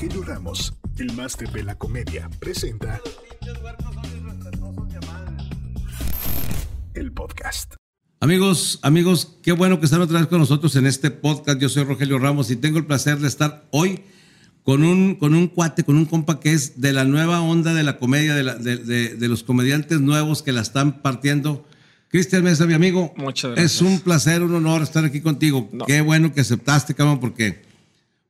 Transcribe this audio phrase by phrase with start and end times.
[0.00, 3.00] Rogelio Ramos, el máster de la comedia, presenta
[6.94, 7.74] el podcast.
[8.20, 11.58] Amigos, amigos, qué bueno que están otra vez con nosotros en este podcast.
[11.60, 14.02] Yo soy Rogelio Ramos y tengo el placer de estar hoy
[14.62, 17.82] con un, con un cuate, con un compa que es de la nueva onda de
[17.82, 21.66] la comedia, de, la- de- de- de los comediantes nuevos que la están partiendo.
[22.06, 23.12] Cristian Mesa, mi amigo.
[23.16, 23.82] Muchas Es gracias.
[23.82, 25.68] un placer, un honor estar aquí contigo.
[25.72, 25.86] No.
[25.86, 27.66] Qué bueno que aceptaste, cabrón, porque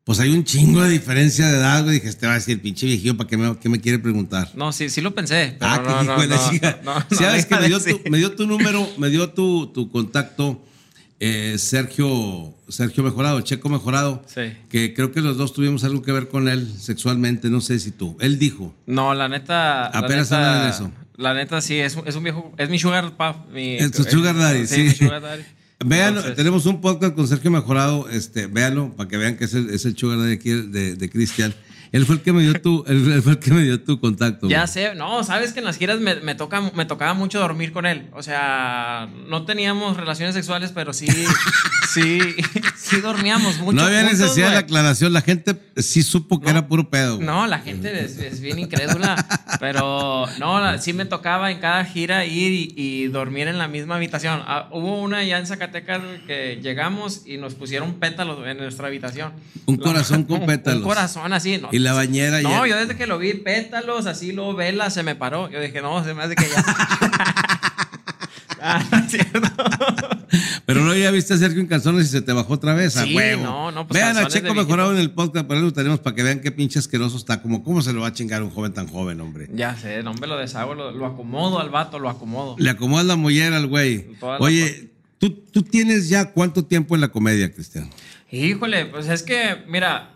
[0.08, 1.96] pues hay un chingo de diferencia de edad, güey.
[1.96, 4.50] Dije, este va a decir, pinche viejillo, ¿para qué me, qué me quiere preguntar?
[4.54, 5.54] No, sí, sí lo pensé.
[5.58, 6.80] Pero Ah, no, qué no, hijo de la chica.
[6.82, 8.00] no, no, ¿Sabes que me dio, tu, decir.
[8.10, 10.64] me dio tu número, me dio tu, tu contacto
[11.20, 14.22] eh, Sergio, Sergio Mejorado, Checo Mejorado?
[14.26, 14.52] Sí.
[14.70, 17.90] Que creo que los dos tuvimos algo que ver con él sexualmente, no sé si
[17.90, 18.16] tú.
[18.20, 18.74] Él dijo.
[18.86, 19.88] No, la neta.
[19.88, 20.90] Apenas hablan de eso.
[21.18, 22.54] La neta, sí, es, un- es un viejo.
[22.56, 23.50] Es mi sugar pap.
[23.50, 24.82] Mi, Es tu sugar daddy, sí.
[24.84, 25.42] mi sugar daddy.
[25.80, 29.70] Entonces, tenemos un podcast con Sergio Mejorado, este, véanlo, para que vean que es el,
[29.70, 31.54] es el sugar de aquí de, de Cristian.
[31.92, 34.48] Él fue el que me dio tu, él, fue el que me dio tu contacto.
[34.48, 34.68] Ya güey.
[34.68, 37.86] sé, no, sabes que en las giras me, me, toca, me tocaba mucho dormir con
[37.86, 38.08] él.
[38.12, 41.06] O sea, no teníamos relaciones sexuales, pero sí,
[41.92, 42.20] sí,
[42.76, 43.76] sí dormíamos mucho.
[43.76, 46.50] No había juntos, necesidad de aclaración, la gente sí supo que No.
[46.50, 47.16] era puro pedo.
[47.16, 47.26] güey.
[47.26, 49.16] No, la gente es, es bien incrédula,
[49.60, 53.96] pero no, sí me tocaba en cada gira ir y, y dormir en la misma
[53.96, 54.42] habitación.
[54.46, 59.32] Ah, hubo una ya en Zacatecas que llegamos y nos pusieron pétalos en nuestra habitación.
[59.66, 60.82] Un corazón con Un- pétalos.
[60.82, 61.68] Un corazón así, ¿no?
[61.78, 65.02] Y la bañera No, ya- yo desde que lo vi, pétalos, así luego vela, se
[65.04, 65.48] me paró.
[65.50, 66.64] Yo dije, no, se me hace que ya.
[68.60, 69.40] ah, no es cierto.
[70.66, 73.04] Pero no ya viste a Sergio en calzones y se te bajó otra vez a
[73.04, 73.42] Sí, huevo.
[73.42, 76.22] no, no, pues Vean a Checo mejorado en el podcast, pero lo tenemos para que
[76.22, 77.40] vean qué pinche asqueroso está.
[77.40, 79.48] Como cómo se lo va a chingar un joven tan joven, hombre.
[79.54, 82.56] ya sé, no me lo deshago, lo, lo acomodo al vato, lo acomodo.
[82.58, 84.08] Le acomodas la mollera al güey.
[84.40, 87.88] Oye, ¿tú, tú tienes ya cuánto tiempo en la comedia, Cristian?
[88.30, 90.10] Híjole, pues es que, mira,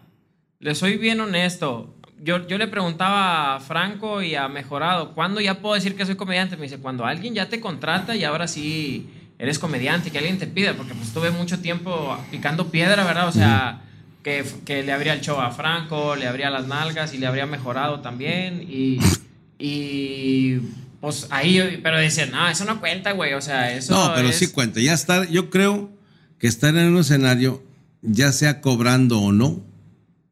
[0.62, 1.94] le soy bien honesto.
[2.24, 6.14] Yo, yo le preguntaba a Franco y a Mejorado, ¿cuándo ya puedo decir que soy
[6.14, 6.56] comediante?
[6.56, 10.46] Me dice, cuando alguien ya te contrata y ahora sí eres comediante, que alguien te
[10.46, 13.26] pida, porque pues tuve mucho tiempo picando piedra, ¿verdad?
[13.28, 13.82] O sea,
[14.22, 17.44] que, que le abría el show a Franco, le abría las nalgas y le habría
[17.46, 18.62] mejorado también.
[18.70, 18.98] Y,
[19.58, 20.58] y
[21.00, 23.92] pues ahí, pero decían, no, eso no cuenta, güey, o sea, eso...
[23.94, 24.78] No, pero es- sí cuenta.
[24.80, 25.90] Ya estar, yo creo
[26.38, 27.64] que estar en un escenario,
[28.02, 29.60] ya sea cobrando o no,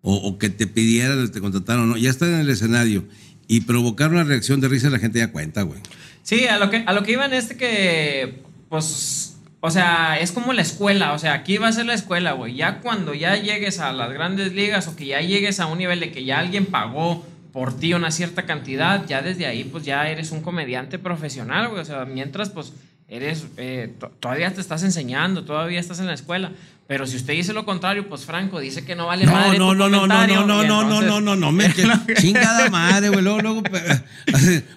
[0.03, 3.05] o, que te pidieran, te contrataron no, ya estar en el escenario
[3.49, 5.81] y provocar una reacción de risa, la gente ya cuenta, güey.
[6.23, 10.33] Sí, a lo que, a lo que iban es de que, pues, o sea, es
[10.33, 12.55] como la escuela, o sea, aquí va a ser la escuela, güey.
[12.55, 16.01] Ya cuando ya llegues a las grandes ligas o que ya llegues a un nivel
[16.01, 20.09] de que ya alguien pagó por ti una cierta cantidad, ya desde ahí, pues ya
[20.09, 21.81] eres un comediante profesional, güey.
[21.81, 22.73] O sea, mientras, pues,
[23.11, 26.53] eres, eh, to- todavía te estás enseñando, todavía estás en la escuela.
[26.87, 29.69] Pero si usted dice lo contrario, pues Franco dice que no vale No, madre no,
[29.69, 31.73] tu no, no, no, comentario, no, no, no, no, entonces- no, no, no, me
[32.21, 33.23] chingada madre, güey.
[33.23, 33.63] Luego, luego,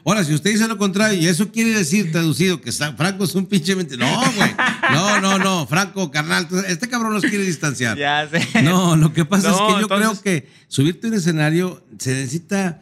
[0.05, 3.33] ahora, si usted dice lo contrario, y eso quiere decir traducido que está- Franco es
[3.35, 3.97] un pinche mente.
[3.97, 4.51] No, güey.
[4.91, 7.97] No, no, no, Franco, carnal, este cabrón nos quiere distanciar.
[7.97, 8.61] Ya sé.
[8.61, 11.83] No, lo que pasa es No, que yo entonces- creo que subirte a un escenario
[11.97, 12.79] se necesita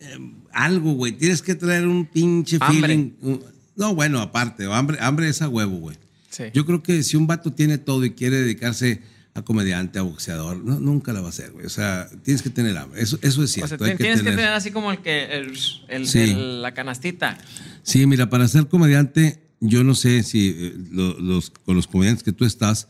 [0.00, 0.18] eh,
[0.52, 1.12] algo, güey.
[1.12, 2.80] Tienes que traer un pinche Hambre.
[2.88, 3.10] feeling.
[3.22, 5.96] un- no, bueno, aparte, hambre, hambre es a huevo, güey.
[6.30, 6.44] Sí.
[6.52, 9.00] Yo creo que si un vato tiene todo y quiere dedicarse
[9.34, 11.64] a comediante, a boxeador, no, nunca la va a hacer, güey.
[11.64, 13.00] O sea, tienes que tener hambre.
[13.00, 13.78] Eso, eso es O cierto.
[13.78, 15.52] sea, hay ti- tienes que tener- tener así como el que el,
[15.88, 16.18] el- Sí.
[16.20, 17.38] el- la canastita.
[17.82, 22.22] Sí, mira, para ser comediante, yo no sé si eh, lo- los, con los comediantes
[22.24, 22.88] que tú estás,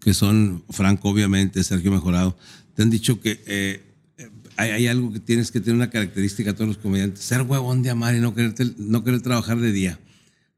[0.00, 2.36] que son Franco, obviamente, Sergio Mejorado,
[2.74, 3.82] te han dicho que eh,
[4.18, 7.42] eh, hay, hay algo que tienes que tener una característica a todos los comediantes, ser
[7.42, 9.98] huevón de amar y no querer, no querer trabajar de día.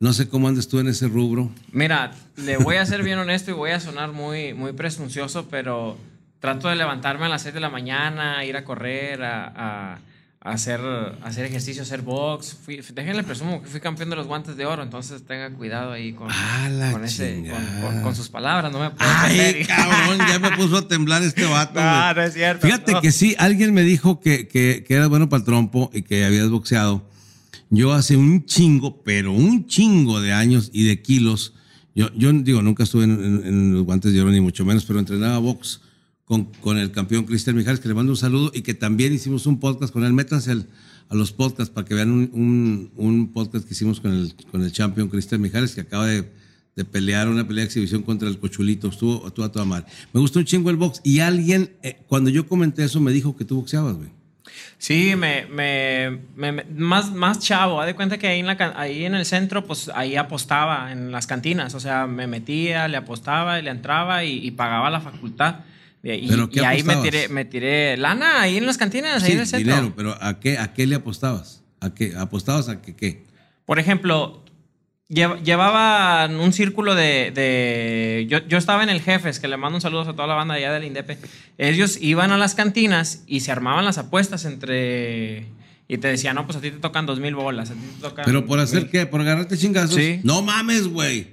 [0.03, 1.49] No sé cómo andas tú en ese rubro.
[1.71, 5.97] Mira, le voy a ser bien honesto y voy a sonar muy, muy presuncioso, pero
[6.41, 10.01] trato de levantarme a las 6 de la mañana, ir a correr, a,
[10.41, 12.59] hacer, a hacer ejercicio, hacer box.
[12.65, 16.15] Fui, déjenle presumo que fui campeón de los guantes de oro, entonces tenga cuidado ahí
[16.15, 20.41] con, Ah, con, ese- con- con- con sus palabras, no me puedo Ay, cabrón, ya
[20.41, 21.79] me puso a temblar este vato.
[21.81, 22.67] No, no es cierto.
[22.67, 23.01] Fíjate No.
[23.03, 26.25] que sí, alguien me dijo que, que, que eras bueno para el trompo y que
[26.25, 27.09] habías boxeado.
[27.75, 31.55] Yo hace un chingo, pero un chingo de años y de kilos,
[31.95, 35.39] yo, yo digo, nunca estuve en, los guantes de oro ni mucho menos, pero entrenaba
[35.39, 35.81] box
[36.27, 39.47] con, con el campeón Cristian Mijares, que le mando un saludo y que también hicimos
[39.47, 40.13] un podcast con él.
[40.13, 40.69] Métanse al-
[41.09, 44.63] a los podcasts para que vean un, un- un podcast que hicimos con el, con
[44.63, 46.31] el champion Cristian Mijares, que acaba de,
[46.77, 48.89] de pelear una pelea de exhibición contra el Cochulito.
[48.89, 49.87] Estuvo, estuvo a toda madre.
[50.13, 53.35] Me gustó un chingo el box y alguien, eh, cuando yo comenté eso, me dijo
[53.35, 54.09] que tú boxeabas, güey.
[54.79, 57.81] Sí, me, me, me- más, más chavo.
[57.81, 60.91] Haz de cuenta que ahí en, la, can- ahí en el centro, pues ahí apostaba
[60.93, 61.75] en las cantinas.
[61.75, 65.61] O sea, me metía, le apostaba y le entraba y, y pagaba la facultad.
[66.03, 69.33] Y, ¿Pero y qué ahí me tiré, me tiré lana ahí en las cantinas, ahí
[69.33, 69.75] en el centro.
[69.75, 71.63] dinero, pero ¿a qué, ¿a qué le apostabas?
[71.81, 72.15] ¿A qué?
[72.17, 72.97] ¿Apostabas a qué?
[72.97, 73.25] qué?
[73.65, 74.42] Por ejemplo,
[75.09, 77.31] llevaban un círculo de...
[77.35, 80.35] de- yo, yo estaba en el Jefes, que le mando un saludo a toda la
[80.35, 81.19] banda allá del Indepe.
[81.59, 85.47] Ellos iban a las cantinas y se armaban las apuestas entre...
[85.89, 88.01] Y te decían, no, pues a ti te tocan dos mil bolas, a ti te
[88.01, 88.25] tocan...
[88.25, 88.91] ¿Pero por hacer mil".
[88.91, 89.05] qué?
[89.07, 89.97] ¿Por agarrarte chingazos?
[89.97, 90.21] Sí.
[90.23, 91.29] No mames, güey.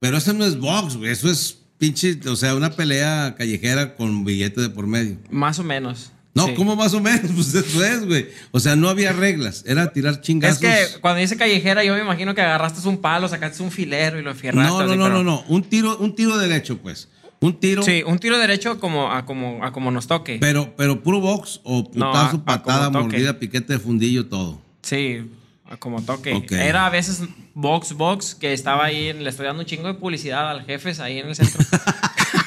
[0.00, 1.12] Pero eso no es box, güey.
[1.12, 5.18] Eso es pinche, o sea, una pelea callejera con billete de por medio.
[5.30, 6.10] Más o menos.
[6.34, 6.54] No, sí.
[6.54, 7.30] ¿cómo más o menos?
[7.34, 8.28] Pues eso es, güey.
[8.50, 9.62] O sea, no había reglas.
[9.66, 10.58] Era tirar Es chingazos.
[10.58, 14.22] que cuando dice callejera, yo me imagino que agarraste un palo, sacaste un filero y
[14.22, 14.68] lo fierraste.
[14.70, 15.44] No, no, así, no, pero- no, no.
[15.48, 17.08] Un tiro, un tiro derecho, pues.
[17.40, 17.82] Un tiro.
[17.82, 20.38] Sí, un tiro derecho como a como, a como nos toque.
[20.40, 24.60] Pero, pero puro box o No, putazo, a- a patada, mordida, piquete de fundillo, todo.
[24.82, 25.30] Sí,
[25.68, 26.42] a como toque.
[26.50, 27.20] Era a veces
[27.54, 31.18] box box que estaba ahí, le estoy dando un chingo de publicidad al jefe ahí
[31.18, 31.60] en el centro.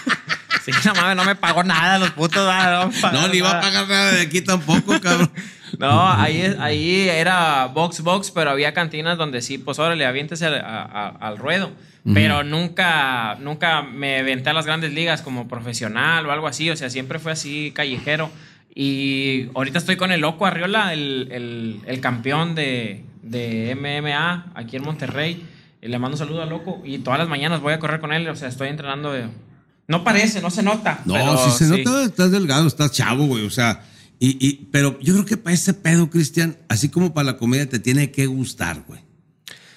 [0.86, 2.38] no mames, no me pagó nada los putos.
[2.46, 5.32] No, No, ni va a pagar nada de aquí tampoco, cabrón.
[5.80, 10.56] No, ahí, ahí era box box, pero había cantinas donde sí, pues órale, aviéntese al,
[10.56, 11.72] a- al ruedo.
[12.14, 16.70] Pero nunca, nunca me aventé a las grandes ligas como profesional o algo así.
[16.70, 18.32] O sea, siempre fue así callejero.
[18.74, 24.78] Y ahorita estoy con el Loco Arriola, el, el- el campeón de, de MMA aquí
[24.78, 25.46] en Monterrey.
[25.82, 26.82] Y le mando un saludo al Loco.
[26.86, 28.26] Y todas las mañanas voy a correr con él.
[28.30, 29.12] O sea, estoy entrenando.
[29.12, 29.28] de-
[29.88, 31.02] No parece, no se nota.
[31.06, 31.84] No, pero si se sí.
[31.84, 33.46] nota, estás delgado, estás chavo, güey.
[33.46, 33.86] O sea,
[34.20, 37.70] y, y, pero yo creo que para ese pedo, Cristian, así como para la comedia,
[37.70, 39.02] te tiene que gustar, güey.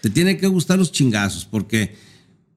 [0.00, 1.96] Te tiene que gustar los chingazos, porque,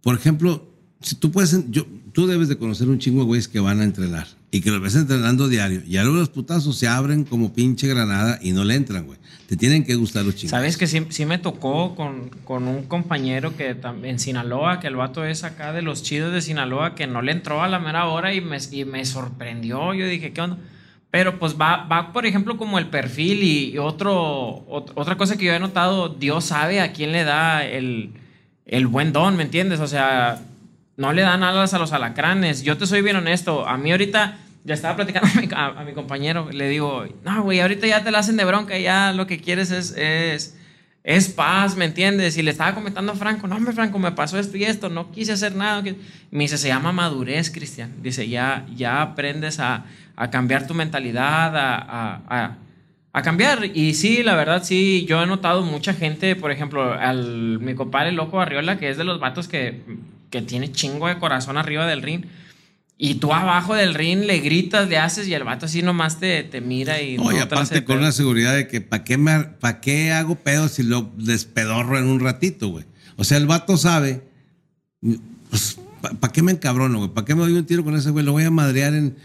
[0.02, 3.60] por ejemplo, si tú puedes, yo, tú debes de conocer un chingo de güeyes que
[3.60, 5.82] van a entrenar y que los ves entrenando diario.
[5.88, 9.18] Y luego los putazos se abren como pinche granada y no le entran, güey.
[9.48, 10.52] Te tienen que gustar los chingazos.
[10.58, 14.96] Sabes que sí, sí me tocó con, con un compañero que en Sinaloa, que el
[14.96, 18.06] vato es acá de los chidos de Sinaloa, que no le entró a la mera
[18.06, 19.94] hora y me, y me sorprendió.
[19.96, 20.58] Yo dije, ¿qué onda?
[21.10, 25.36] Pero pues va, va por ejemplo, como el perfil y, y otro, ot- otra cosa
[25.36, 28.12] que yo he notado, Dios sabe a quién le da el,
[28.66, 29.80] el buen don, ¿me entiendes?
[29.80, 30.42] O sea,
[30.98, 32.64] no le dan alas a los alacranes.
[32.64, 33.68] Yo te soy bien honesto.
[33.68, 38.04] A mí ahorita, ya estaba platicando a mi, compañero, le digo, no, güey, ahorita ya
[38.04, 40.58] te la hacen de bronca, ya lo que quieres es, es,
[41.04, 42.38] es paz, ¿me entiendes?
[42.38, 45.12] Y le estaba comentando a Franco, no, hombre, Franco, me pasó esto y esto, no
[45.12, 45.84] quise hacer nada.
[45.84, 45.96] que-".
[46.32, 47.92] Me dice, se llama madurez, Cristian.
[48.02, 49.86] Dice, ya, ya aprendes a,
[50.16, 52.58] a cambiar tu mentalidad, a-
[53.16, 53.66] a cambiar.
[53.74, 58.12] Y sí, la verdad, sí, yo he notado mucha gente, por ejemplo, al mi compadre
[58.12, 59.82] Loco Arriola, que es de los vatos que,
[60.34, 62.26] que tiene chingo de corazón arriba del ring.
[62.98, 66.42] Y tú abajo del ring le gritas, le haces y el vato así nomás te,
[66.44, 69.44] te mira y No, la hace aparte con una seguridad de que ¿para qué, me,
[69.44, 72.86] pa qué hago pedo si lo despedorro en un ratito, güey?
[73.16, 74.24] O sea, el vato sabe,
[75.52, 75.78] pues,
[76.20, 77.12] ¿para qué me encabrono, güey?
[77.12, 78.26] ¿Para qué me doy un tiro con ese güey?
[78.26, 79.16] Lo voy a madrear en,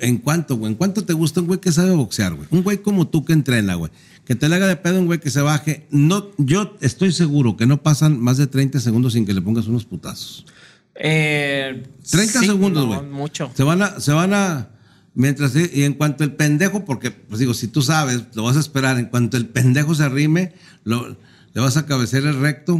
[0.00, 0.72] en cuánto, güey.
[0.72, 2.48] ¿En cuánto te gusta un güey que sabe boxear, güey?
[2.50, 3.92] Un güey como tú que entrena, güey.
[4.30, 5.88] Que te le haga de pedo un güey que se baje.
[5.90, 9.66] No, yo estoy seguro que no pasan más de 30 segundos sin que le pongas
[9.66, 10.46] unos putazos.
[10.94, 13.10] Eh, 30 sí, segundos, no, güey.
[13.10, 13.50] mucho.
[13.56, 14.68] Se van a, se van a,
[15.14, 18.60] mientras, y en cuanto el pendejo, porque, pues digo, si tú sabes, lo vas a
[18.60, 20.54] esperar, en cuanto el pendejo se arrime,
[20.84, 21.08] lo,
[21.52, 22.78] le vas a cabecear el recto,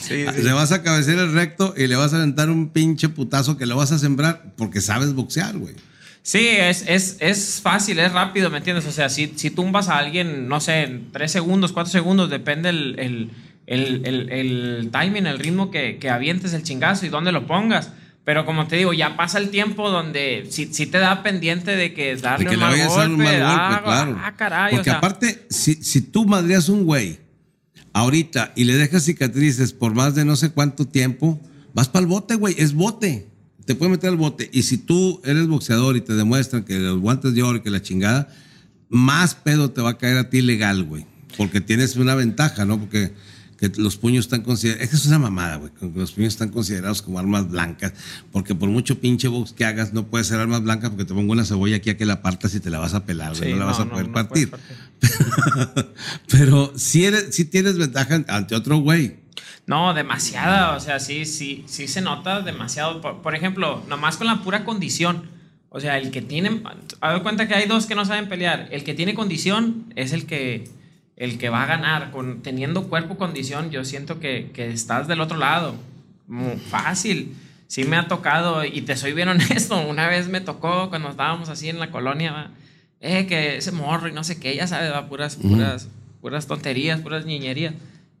[0.00, 0.42] Sí, sí.
[0.42, 3.66] le vas a cabecear el recto y le vas a aventar un pinche putazo que
[3.66, 5.74] lo vas a sembrar porque sabes boxear, güey.
[6.26, 8.86] Sí, es, es, es fácil, es rápido, ¿me entiendes?
[8.86, 12.70] O sea, si, si tumbas a alguien, no sé, en tres segundos, cuatro segundos, depende
[12.70, 13.30] el, el,
[13.66, 17.90] el, el- timing, el ritmo que, que avientes el chingazo y dónde lo pongas.
[18.24, 21.92] Pero como te digo, ya pasa el tiempo donde si, si te da pendiente de
[21.92, 24.20] que darle De que un le mal dar un golpe, mal golpe, ah, claro.
[24.24, 27.18] ah, caray, Porque o sea, aparte, si, si tú madreas un güey
[27.92, 31.38] ahorita y le dejas cicatrices por más de no sé cuánto tiempo,
[31.74, 32.54] vas para el bote, güey.
[32.56, 33.28] Es bote.
[33.64, 34.50] Te puede meter al bote.
[34.52, 37.70] Y si tú eres boxeador y te demuestran que los guantes de oro y que
[37.70, 38.28] la chingada,
[38.88, 41.06] más pedo te va a caer a ti legal, güey.
[41.36, 42.78] Porque tienes una ventaja, ¿no?
[42.78, 43.12] Porque
[43.58, 44.84] que los puños están considerados.
[44.84, 45.72] Es que es una mamada, güey.
[45.72, 47.92] que Los puños están considerados como armas blancas.
[48.32, 51.32] Porque por mucho pinche box que hagas, no puede ser armas blancas porque te pongo
[51.32, 53.50] una cebolla aquí a que la partas y te la vas a pelar, güey.
[53.50, 54.50] sí, no la vas a no, poder no partir.
[54.50, 54.76] partir.
[56.30, 59.23] Pero si eres, si tienes ventaja ante otro güey.
[59.66, 63.00] No, demasiada, o sea, sí, sí, sí se nota demasiado.
[63.00, 65.30] Por, por ejemplo, nomás con la pura condición.
[65.70, 66.62] O sea, el que tiene,
[67.00, 68.68] a ver cuenta que hay dos que no saben pelear.
[68.70, 70.68] El que tiene condición es el que,
[71.16, 72.10] el que va a ganar.
[72.10, 75.74] Con, teniendo cuerpo condición, yo siento que, que estás del otro lado.
[76.28, 77.34] Muy fácil.
[77.66, 81.48] Sí me ha tocado, y te soy bien honesto, una vez me tocó cuando estábamos
[81.48, 82.50] así en la colonia, ¿va?
[83.04, 85.88] eh, que ese morro y no sé qué, ya sabes, va, puras, puras,
[86.22, 87.74] puras tonterías, puras niñerías.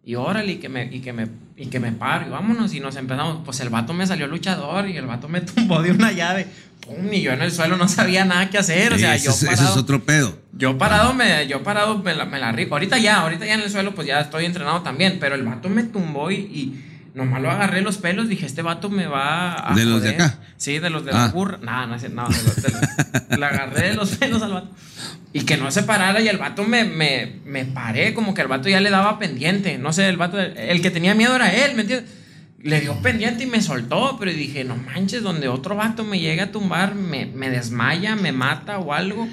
[0.06, 2.80] Y órale, y que me, y que me y que me paro y vámonos y
[2.80, 3.40] nos empezamos.
[3.44, 6.46] Pues el vato me salió luchador y el vato me tumbó de una llave.
[6.80, 8.92] Pum, y yo en el suelo no sabía nada que hacer.
[8.92, 10.36] O sea, yo es- parado, es otro pedo.
[10.52, 12.74] yo parado me, yo parado me la, me la rifo.
[12.74, 15.16] Ahorita ya, ahorita ya en el suelo pues ya estoy entrenado también.
[15.20, 16.84] Pero el vato me tumbó y, y
[17.14, 18.28] nomás lo agarré los pelos.
[18.28, 20.22] Dije, este vato me va a ¿De los de joder".
[20.22, 20.38] acá?
[20.56, 21.26] Sí, de los de Ah.
[21.26, 21.58] la burra.
[21.62, 22.68] No, no, no, de los, de
[23.30, 24.70] los- le agarré de los pelos al vato.
[25.32, 28.48] Y que no se parara y el vato me, me, me paré, como que el
[28.48, 29.78] vato ya le daba pendiente.
[29.78, 32.10] No sé, el vato, el que tenía miedo era él, ¿me entiendes?
[32.62, 36.44] Le dio pendiente y me soltó, pero dije, no manches, donde otro vato me llega
[36.44, 39.28] a tumbar, me, me desmaya, me mata o algo.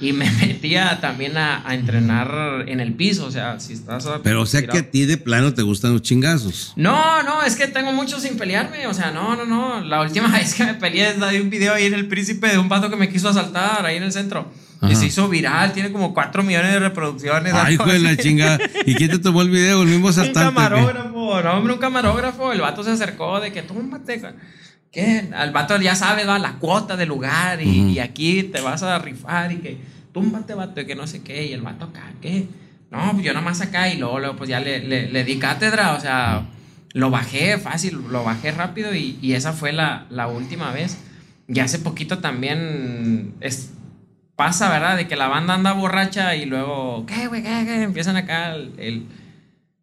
[0.00, 4.08] Y me metía también a, a entrenar en el piso, o sea, si estás...
[4.22, 6.72] Pero o sea que a ti de plano te gustan los chingazos.
[6.76, 8.86] No, no, es que tengo mucho sin pelearme.
[8.86, 9.80] O sea, no, no, no.
[9.80, 12.68] La última vez que me peleé, de un video ahí en El Príncipe de un
[12.68, 14.50] vato que me quiso asaltar ahí en el centro.
[14.88, 17.52] Y se hizo viral, tiene como 4 millones de reproducciones.
[17.52, 18.58] Ay, hijo de la chingada.
[18.86, 19.82] ¿Y quién te tomó el video?
[19.82, 20.40] El mismo Un asaltante.
[20.40, 20.54] ¿o qué?
[20.54, 22.52] camarógrafo, no, hombre, un camarógrafo.
[22.52, 24.22] El vato se acercó de que túmbate.
[24.92, 25.28] ¿Qué?
[25.34, 27.88] Al vato ya sabes, va la cuota del lugar y, Ujú.
[27.90, 29.76] y aquí te vas a rifar y que
[30.12, 31.46] túmbate, vato, y que no sé qué.
[31.46, 32.46] Y el vato acá, ¿qué?
[32.90, 35.94] No, pues yo nomás acá y luego, luego, pues ya le, le, le di cátedra,
[35.94, 36.42] o sea,
[36.92, 40.98] lo bajé fácil, lo bajé rápido y, y esa fue la, la última vez.
[41.46, 43.72] Y hace poquito también es,
[44.34, 44.96] pasa, ¿verdad?
[44.96, 47.42] De que la banda anda borracha y luego, ¿qué, güey?
[47.44, 47.82] ¿Qué, qué?
[47.82, 49.06] Empiezan acá el, el,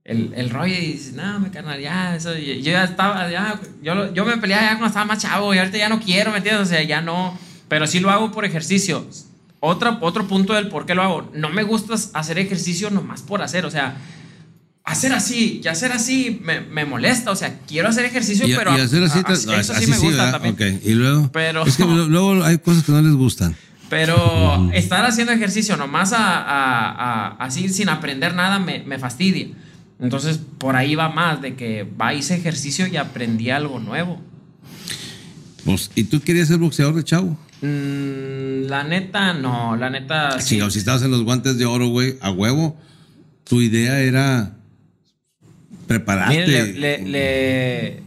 [0.08, 3.60] el, el rollo y dices, no, me carnal, ya, eso, yo yo ya estaba, ya,
[3.84, 6.38] yo, yo me peleaba ya cuando estaba más chavo y ahorita ya no quiero, ¿me
[6.38, 6.66] entiendes?
[6.66, 7.38] O sea, ya no,
[7.68, 9.06] pero sí lo hago por ejercicio.
[9.60, 13.42] Otra, otro punto del por qué lo hago, no me gusta hacer ejercicio nomás por
[13.42, 13.98] hacer, o sea,
[14.86, 18.78] hacer así y hacer así me, me molesta, o sea, quiero hacer ejercicio, Y, pero
[18.78, 20.54] y hacer así, a- a- eso sí me gusta también.
[20.54, 21.30] Ok, Y luego.
[21.34, 23.56] Pero- Es que luego hay cosas que no les gustan.
[23.90, 29.48] Pero estar haciendo ejercicio nomás a- así sin aprender nada me, me fastidia.
[30.00, 34.22] Entonces por ahí va más de que va, hice ejercicio y aprendí algo nuevo.
[35.66, 37.38] Pues, ¿Y tú querías ser boxeador de chavo?
[37.62, 40.40] Mm, la neta, no, la neta.
[40.40, 40.50] sí.
[40.50, 42.78] Chingado, si estabas en los guantes de oro, güey, a huevo,
[43.44, 44.54] tu idea era
[45.88, 46.46] prepararte.
[46.46, 48.04] Mire, le- le- le-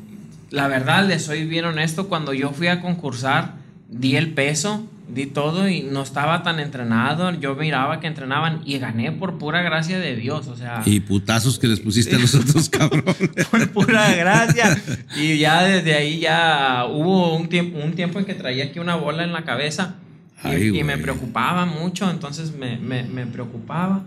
[0.51, 2.09] la verdad, le soy bien honesto.
[2.09, 3.55] Cuando yo fui a concursar,
[3.89, 7.31] di el peso, di todo y no estaba tan entrenado.
[7.41, 10.47] Yo miraba que entrenaban y gané por pura gracia de Dios.
[10.49, 13.17] O sea, Y putazos que les pusiste a los otros cabrones.
[13.51, 14.81] por pura gracia.
[15.17, 18.97] Y ya desde ahí ya hubo un tiempo, un tiempo en que traía aquí una
[18.97, 19.97] bola en la cabeza
[20.45, 21.03] y, Ay, y me güey.
[21.03, 24.05] preocupaba mucho, entonces me, me- me preocupaba.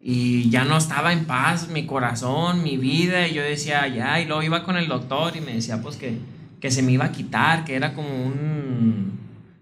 [0.00, 4.24] Y ya no estaba en paz mi corazón, mi vida, y yo decía, ya, y
[4.26, 6.16] luego iba con el doctor y me decía, pues que,
[6.60, 9.15] que se me iba a quitar, que era como un...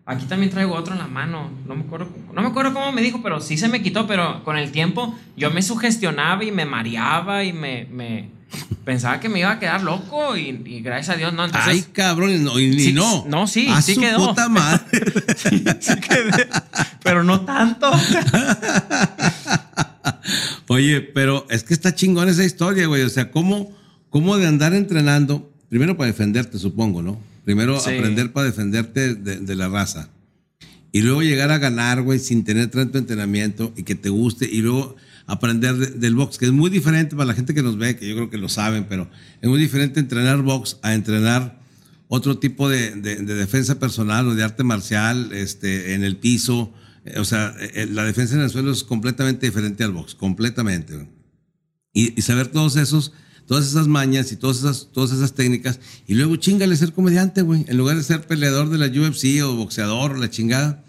[0.06, 3.00] Aquí también traigo otro en la mano, no me acuerdo, no me acuerdo cómo me
[3.00, 6.66] dijo, pero sí se me quitó, pero con el tiempo yo me sugestionaba y me
[6.66, 8.28] mareaba y me, me
[8.84, 11.70] pensaba que me iba a quedar loco y, y gracias a Dios no, entonces...
[11.72, 13.24] Ay, cabrón, y no, y Sí, no.
[13.26, 14.28] no, sí, A sí su quedó.
[14.28, 14.82] puta madre.
[15.80, 16.48] sí quedé,
[17.02, 17.90] pero no tanto.
[20.68, 23.02] Oye, pero es que está chingón esa historia, güey.
[23.02, 23.72] O sea, ¿cómo,
[24.10, 25.50] cómo de andar entrenando?
[25.68, 27.18] Primero para defenderte, supongo, ¿no?
[27.44, 27.90] Primero Sí.
[27.90, 30.10] aprender para defenderte de, de la raza.
[30.92, 34.48] Y luego llegar a ganar, güey, sin tener tanto entrenamiento y que te guste.
[34.50, 34.96] Y luego
[35.26, 38.08] aprender de- del box, que es muy diferente para la gente que nos ve, que
[38.08, 39.10] yo creo que lo saben, pero
[39.40, 41.60] es muy diferente entrenar box a entrenar
[42.08, 46.72] otro tipo de, de- de defensa personal o de arte marcial este, en el piso.
[47.04, 51.08] Eh, O sea, eh, la defensa en el suelo es completamente diferente al box, completamente.
[51.92, 53.12] Y, y saber todos esos,
[53.46, 55.80] todas esas mañas y todas esas, todas esas técnicas.
[56.06, 57.64] Y luego chingale ser comediante, güey.
[57.68, 60.80] En lugar de ser peleador de la UFC o boxeador o la chingada.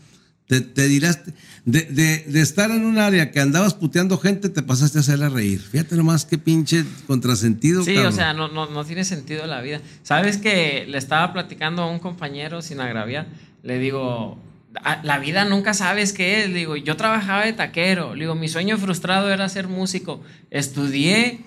[0.47, 1.21] Te, te dirás,
[1.65, 5.27] de, de, de estar en un área que andabas puteando gente, te pasaste a hacerla
[5.29, 5.59] reír.
[5.59, 8.13] Fíjate nomás qué pinche contrasentido, Sí, cabrón.
[8.13, 9.81] o sea, no, no, no tiene sentido la vida.
[10.03, 13.25] ¿Sabes que le estaba platicando a un compañero sin agraviar?
[13.63, 14.38] Le digo,
[14.83, 16.50] "Ah, la vida nunca sabes qué es.
[16.51, 18.13] Le digo, yo trabajaba de taquero.
[18.13, 20.21] Le digo, mi sueño frustrado era ser músico.
[20.51, 21.39] Estudié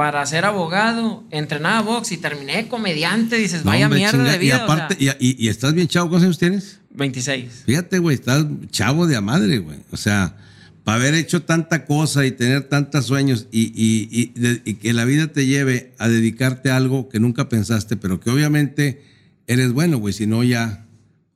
[0.00, 3.36] para ser abogado, entrenaba box y terminé comediante.
[3.36, 4.32] Dices, vaya mierda chinga.
[4.32, 4.56] de vida.
[4.56, 6.80] Y aparte, y, y- y estás bien chavo, ¿cuántos años tienes?
[6.94, 7.64] 26.
[7.66, 9.76] Fíjate, güey, estás chavo de a madre, güey.
[9.90, 10.38] O sea,
[10.84, 14.94] para haber hecho tanta cosa y tener tantos sueños y, y- y de- y que
[14.94, 19.04] la vida te lleve a dedicarte a algo que nunca pensaste, pero que obviamente
[19.46, 20.86] eres bueno, güey, si no ya...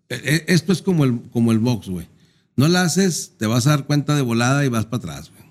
[0.08, 0.14] e-
[0.48, 2.06] e- Esto es como el, como el box, güey.
[2.56, 5.44] No la haces, te vas a dar cuenta de volada y vas para atrás, güey.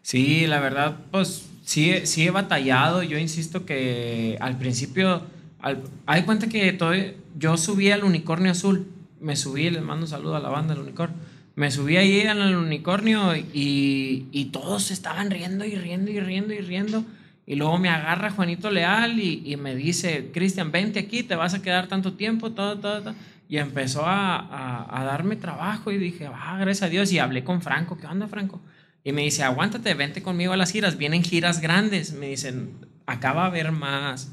[0.00, 3.02] Sí, la verdad, pues sí, sí he batallado.
[3.02, 5.22] Yo insisto que al principio,
[5.60, 6.92] al, hay cuenta que todo,
[7.38, 8.86] yo subí al unicornio azul.
[9.20, 11.16] Me subí, les mando un saludo a la banda del unicornio.
[11.56, 16.60] Me subí ahí el unicornio y, y todos estaban riendo y riendo y riendo y
[16.60, 17.04] riendo.
[17.46, 21.54] Y luego me agarra Juanito Leal y, y me dice, Cristian, vente aquí, te vas
[21.54, 23.14] a quedar tanto tiempo, todo, todo, todo.
[23.48, 27.10] Y empezó a, a- a darme trabajo y dije, ah, gracias a Dios.
[27.12, 28.60] Y hablé con Franco, ¿qué onda, Franco?
[29.04, 30.98] Y me dice, aguántate, vente conmigo a las giras.
[30.98, 32.12] Vienen giras grandes.
[32.12, 32.72] Me dicen,
[33.06, 34.28] acá va a haber más.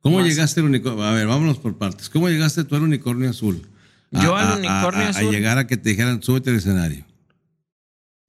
[0.00, 1.02] ¿Cómo más- llegaste al unicornio?
[1.04, 2.08] A ver, vámonos por partes.
[2.08, 3.68] ¿Cómo llegaste tú al unicornio azul?
[4.10, 5.28] Yo al unicornio a- azul.
[5.28, 7.04] A llegar a que te dijeran, súbete al escenario.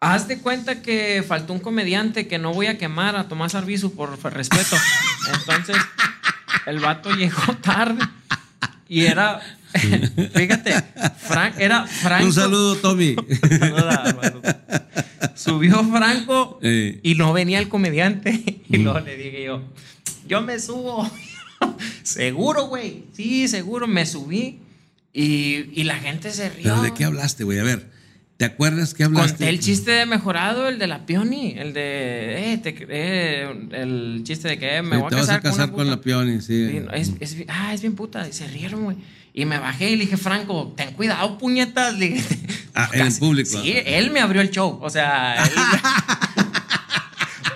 [0.01, 3.93] Haz de cuenta que faltó un comediante que no voy a quemar a Tomás Arbizu
[3.95, 4.75] por respeto.
[5.39, 5.77] Entonces,
[6.65, 8.03] el vato llegó tarde
[8.87, 9.39] y era,
[10.33, 10.73] fíjate,
[11.17, 12.25] Frank, era Franco.
[12.25, 13.15] Un saludo, Tommy.
[15.35, 16.99] Subió Franco Eh.
[17.03, 18.61] y no venía el comediante.
[18.69, 19.61] Y luego le dije yo,
[20.27, 21.09] yo me subo.
[22.03, 23.03] seguro, güey.
[23.13, 23.87] Sí, seguro.
[23.87, 24.59] Me subí
[25.13, 26.63] y, y la gente se rió.
[26.63, 27.59] ¿Pero de qué hablaste, güey?
[27.59, 27.89] A ver,
[28.37, 29.29] ¿te acuerdas que hablaste?
[29.37, 34.21] Conté el chiste de mejorado, el de la Pioni, el de, eh, te- eh, el
[34.23, 36.01] chiste de que me Sí, voy te a vas casar, a casar con, una la.
[36.01, 36.81] Pioni, sí.
[36.93, 37.11] Es,
[37.47, 38.97] ah, es bien puta, y se rieron, güey.
[39.33, 41.97] Y me bajé y le dije, Franco, ten cuidado, puñetas.
[41.97, 42.37] Le dije,
[42.73, 43.61] Ah, en el público.
[43.61, 45.51] Sí, él me abrió el show, o sea, él-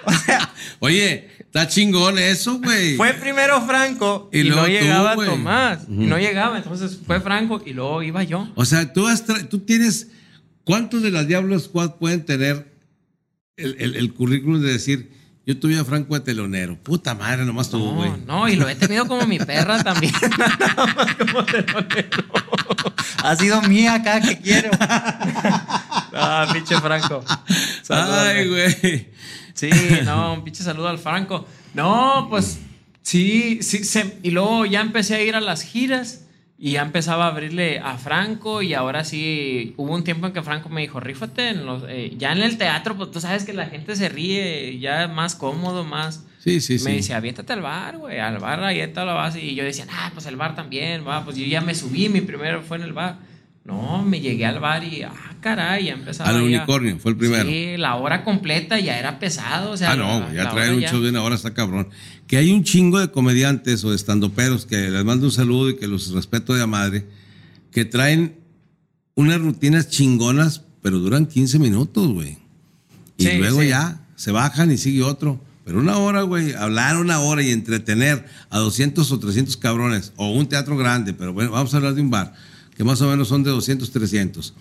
[0.06, 2.96] o sea, Oye, está chingón eso, güey.
[2.98, 5.16] fue primero Franco Y y, luego no llegaba.
[5.16, 8.48] Tomás, y no llegaba, entonces fue Franco y luego iba yo.
[8.56, 10.08] O sea, tú, has tú tienes.
[10.70, 12.72] ¿Cuántos de las Diablos Squad pueden tener
[13.58, 15.12] el, el- el currículum de decir,
[15.44, 16.78] yo tuve a Franco de telonero?
[16.84, 18.12] Puta madre, nomás tú, güey.
[18.12, 20.14] No, no, y lo he tenido como mi perra también.
[20.60, 22.24] Nada más como telonero.
[23.24, 24.70] Ha sido mía acá que quiero.
[24.80, 27.26] Ah, pinche Franco.
[27.82, 29.08] Saludos, Ay, güey.
[29.56, 29.70] Sí,
[30.06, 31.48] no, un pinche saludo al Franco.
[31.74, 32.60] No, pues
[33.02, 33.84] sí, sí.
[33.84, 36.26] se- y luego ya empecé a ir a las giras
[36.62, 40.42] y ya empezaba a abrirle a Franco y ahora sí, hubo un tiempo en que
[40.42, 43.54] Franco me dijo, rífate, en los, eh, ya en el teatro, pues tú sabes que
[43.54, 46.26] la gente se ríe, ya más cómodo, más...
[46.40, 46.92] Sí, sí, me sí.
[46.92, 49.42] dice, aviéntate al bar, güey, al bar ahí está la base.
[49.42, 52.22] Y yo decía, ah, pues el bar también, va, pues yo ya me subí, mi
[52.22, 53.18] primero fue en el bar.
[53.66, 56.30] No, me llegué al bar y, ah, caray, ya empezaba.
[56.30, 57.48] Al unicornio, fue el primero.
[57.48, 59.92] Sí, la hora completa ya era pesado, o sea.
[59.92, 61.90] ah, no, la- ya la traer un ya- show de una hora está cabrón.
[62.26, 65.76] Que hay un chingo de comediantes o de estandoperos que les mando un saludo y
[65.78, 67.06] que los respeto de a madre,
[67.72, 68.40] que traen
[69.16, 72.38] unas rutinas chingonas, pero duran 15 minutos, güey.
[73.18, 73.68] Y Sí, luego sí.
[73.68, 75.40] ya se bajan y sigue otro.
[75.66, 80.32] Pero una hora, güey, hablar una hora y entretener a 200 o 300 cabrones, o
[80.32, 82.34] un teatro grande, pero bueno, vamos a hablar de un bar,
[82.80, 84.54] que más o menos son de 200, 300.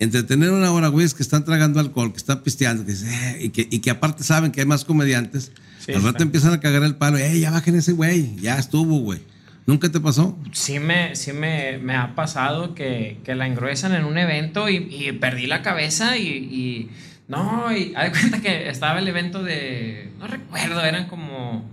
[0.00, 3.48] Entretener una hora, güey, es que están tragando alcohol, que están pisteando, que, eh, y,
[3.50, 5.52] que, y que aparte saben que hay más comediantes.
[5.78, 6.22] Sí, al rato está.
[6.24, 9.20] empiezan a cagar el palo, eh, ya bajen ese güey, ya estuvo, güey.
[9.64, 10.36] ¿Nunca te pasó?
[10.50, 14.78] Sí, me, sí me, me ha pasado que, que la engruesan en un evento y,
[14.90, 16.90] y perdí la cabeza y, y-
[17.28, 21.64] no, y haz de cuenta que estaba el evento de, no recuerdo, eran como,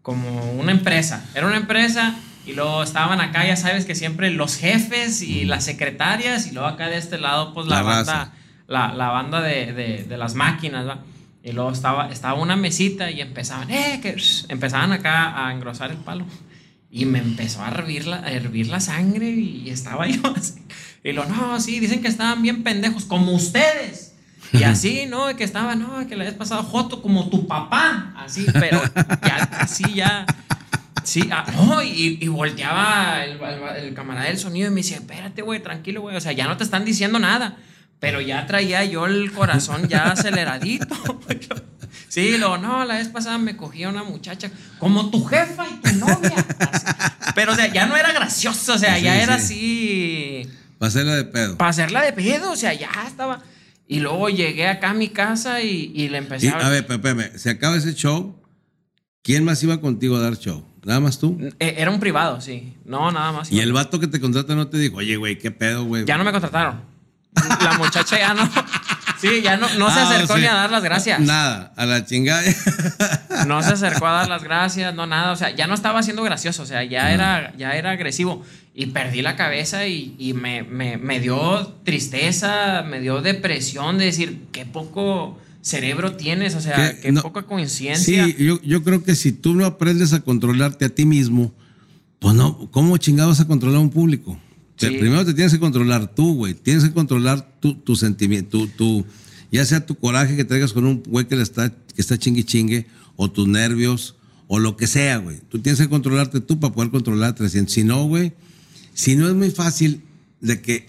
[0.00, 4.56] como una empresa, era una empresa y luego estaban acá, ya sabes que siempre los
[4.56, 8.32] jefes y las secretarias y luego acá de este lado pues la, La banda,
[8.68, 10.98] la, la banda de, de- de las máquinas, ¿va?
[11.42, 14.16] Y luego estaba, estaba una mesita y empezaban, eh, que
[14.48, 16.24] empezaban acá a engrosar el palo.
[16.90, 20.54] Y me empezó a hervir la, a hervir la sangre y estaba yo así.
[21.04, 24.14] Y lo, no, sí, dicen que estaban bien pendejos, como ustedes.
[24.52, 25.34] Y así, ¿no?
[25.36, 28.12] Que estaba, no, que la vez pasado Joto como tu papá.
[28.16, 28.80] Así, pero
[29.24, 30.26] ya, así ya.
[31.04, 34.96] Sí, ah, no, y, y volteaba el, el- el camarada del sonido y me decía,
[34.96, 36.16] espérate, güey, tranquilo, güey.
[36.16, 37.56] O sea, ya no te están diciendo nada.
[38.00, 40.94] Pero ya traía yo el corazón ya aceleradito.
[42.08, 45.96] Sí, lo no, la vez pasada me cogía una muchacha como tu jefa y tu
[45.98, 46.32] novia.
[46.72, 46.84] Así.
[47.34, 50.42] Pero, o sea, ya no era gracioso, o sea, Sí, ya era sí.
[50.44, 50.50] así
[50.82, 51.58] Va a ser la de pedo.
[51.58, 53.42] para hacerla de pedo, o sea, ya estaba.
[53.86, 56.56] Y luego llegué acá a mi casa y, y le empecé Y, a...
[56.58, 58.40] a ver, espérame, se acaba ese show.
[59.22, 60.64] ¿Quién más iba contigo a dar show?
[60.86, 61.36] ¿Nada más tú?
[61.58, 62.74] Eh, Era un privado, sí.
[62.84, 63.50] No, nada más.
[63.52, 66.04] Y el vato que te contrata no te dijo, oye, güey, qué pedo, güey.
[66.06, 66.80] Ya no me contrataron.
[67.60, 68.48] La muchacha ya no.
[69.20, 70.42] Sí, ya no, no se Ah, acercó sí.
[70.42, 71.18] ni a dar las gracias.
[71.20, 72.42] Nada, a la chingada.
[73.46, 75.32] No se acercó a dar las gracias, no nada.
[75.32, 78.44] O sea, ya no estaba siendo gracioso, o sea, ya, era, ya era agresivo.
[78.74, 84.04] Y perdí la cabeza y, y me, me- me dio tristeza, me dio depresión de
[84.06, 88.24] decir, qué poco cerebro tienes, o sea, Que qué no- poca conciencia.
[88.26, 91.52] Sí, yo, yo creo que si tú no aprendes a controlarte a ti mismo,
[92.20, 94.38] pues no, ¿cómo chingados a controlar a un público?
[94.78, 96.54] Primero te tienes que controlar tú, güey.
[96.54, 99.06] Tienes que controlar tu, tu sentimiento, tu, tu-
[99.50, 102.44] ya sea tu coraje que traigas con un güey que, le está, que está chingue
[102.44, 104.16] chingue, o tus nervios,
[104.48, 105.38] o lo que sea, güey.
[105.48, 107.72] Tú tienes que controlarte tú para poder controlar a 300.
[107.74, 108.34] Si no, güey,
[108.94, 110.02] si no es muy fácil
[110.40, 110.86] de que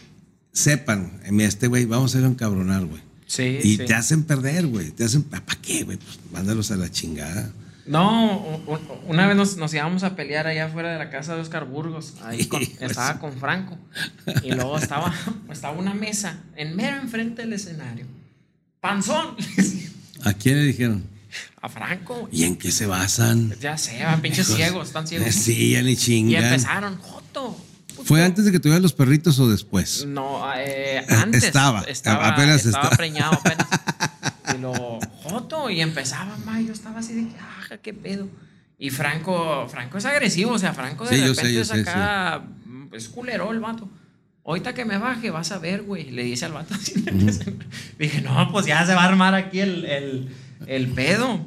[0.51, 3.01] sepan, "Eh, mira, este güey, vamos a ir a encabronar, güey.
[3.27, 3.85] Sí, Y sí.
[3.85, 4.89] te hacen perder, güey.
[4.91, 5.97] Te hacen, ¿para qué, güey?
[5.97, 7.51] Pues mándalos a la chingada.
[7.85, 8.61] No,
[9.07, 12.15] una vez nos, nos íbamos a pelear allá afuera de la casa de Oscar Burgos.
[12.23, 13.77] Ahí con- de estaba con Franco.
[14.43, 15.13] Y luego estaba,
[15.51, 18.05] estaba una mesa en mero enfrente del escenario.
[18.81, 19.35] Panzón.
[20.23, 21.03] ¿A quién le dijeron?
[21.61, 22.27] A Franco.
[22.31, 23.53] ¿Y en qué se basan?
[23.61, 25.33] Ya sé, va, pinches ciegos, están ciegos.
[25.33, 26.43] Sí, ya ni Y chingan.
[26.43, 27.57] empezaron, Joto.
[27.97, 28.07] Puto".
[28.07, 30.05] ¿Fue antes de que tuvieran los perritos o después?
[30.05, 31.43] No, eh, antes.
[31.43, 33.67] Estaba, Estaba, apenas estaba está- preñado apenas.
[34.55, 35.69] Y lo Joto.
[35.69, 38.29] Y empezaba, ma, yo estaba así de ah, qué pedo.
[38.79, 41.67] Y Franco, Franco es agresivo, o sea, Franco de Sí, yo repente sé, yo es
[41.67, 42.43] sé, acá,
[42.93, 43.89] es culero el vato.
[44.45, 46.11] Ahorita que me baje, vas a ver, güey.
[46.11, 47.03] Le dice al vato así.
[47.99, 50.29] Dije, no, pues ya se va a armar aquí el, el,
[50.67, 51.45] el pedo.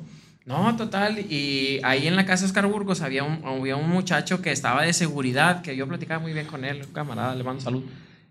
[0.51, 1.21] No, total.
[1.31, 4.83] Y ahí en la casa de Oscar Burgos había un, había un muchacho que estaba
[4.83, 7.85] de seguridad, que yo platicaba muy bien con él, un camarada, le mando salud.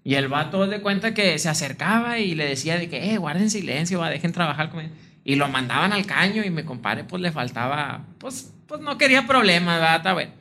[0.04, 3.50] Y el vato de cuenta que se acercaba y le decía de que, eh, guarden
[3.50, 4.84] silencio, va, dejen trabajar con.
[5.24, 9.26] Y lo mandaban al caño y mi compadre pues le faltaba, pues, pues no quería
[9.26, 10.14] problemas, ¿verdad?
[10.14, 10.32] Bueno.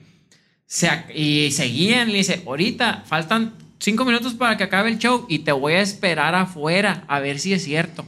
[0.66, 5.40] Se y seguían, le dice, ahorita faltan cinco minutos para que acabe el show y
[5.40, 8.04] te voy a esperar afuera a ver si es cierto.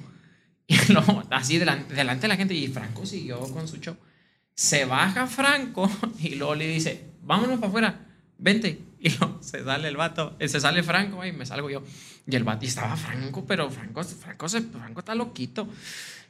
[0.89, 3.97] Y luego, así delante, de la gente, y Franco siguió con su show.
[4.55, 8.07] Se baja Franco y luego le dice, vámonos para afuera,
[8.39, 8.83] vente.
[9.03, 11.83] Y luego se sale el vato, eh, se sale Franco y me salgo yo.
[12.27, 15.67] Y el vato, y estaba Franco, pero Franco, Franco, Franco está loquito.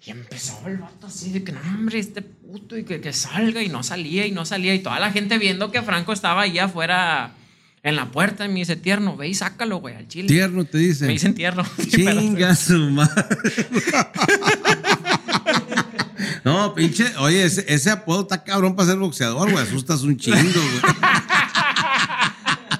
[0.06, 3.60] Y empezó el vato así de que, no, hombre, este puto, y que, que salga,
[3.60, 4.72] y no salía, y no salía.
[4.72, 7.34] Y toda la gente viendo que Franco estaba ahí afuera
[7.82, 10.28] en la puerta, y me dice, tierno, ve y sácalo, güey, al chile.
[10.28, 11.06] Tierno te dice.
[11.06, 11.64] Me dicen tierno.
[11.88, 13.26] Chinga su madre.
[16.44, 19.62] No, pinche, oye, ese, ese apodo está cabrón para ser boxeador, güey.
[19.62, 20.94] Asustas un chingo, güey.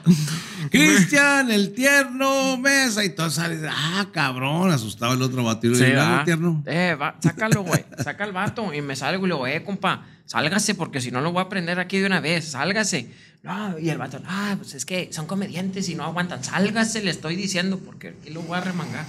[0.71, 5.67] Cristian, el tierno, mesa, y todo sale, ah, cabrón, asustado el otro vato.
[5.67, 6.25] Y Sí, ¿verdad?
[6.25, 6.63] tierno.
[6.67, 7.85] Eh, va, sácalo, güey.
[8.03, 8.73] Saca al vato.
[8.73, 11.49] Y me salgo y le digo, eh, compa, sálgase porque si no lo voy a
[11.49, 12.45] prender aquí de una vez.
[12.53, 13.11] Sálgase.
[13.43, 16.45] No, y el vato, ah, pues es que son comediantes y no aguantan.
[16.45, 19.05] Sálgase, le estoy diciendo porque aquí lo voy a remangar.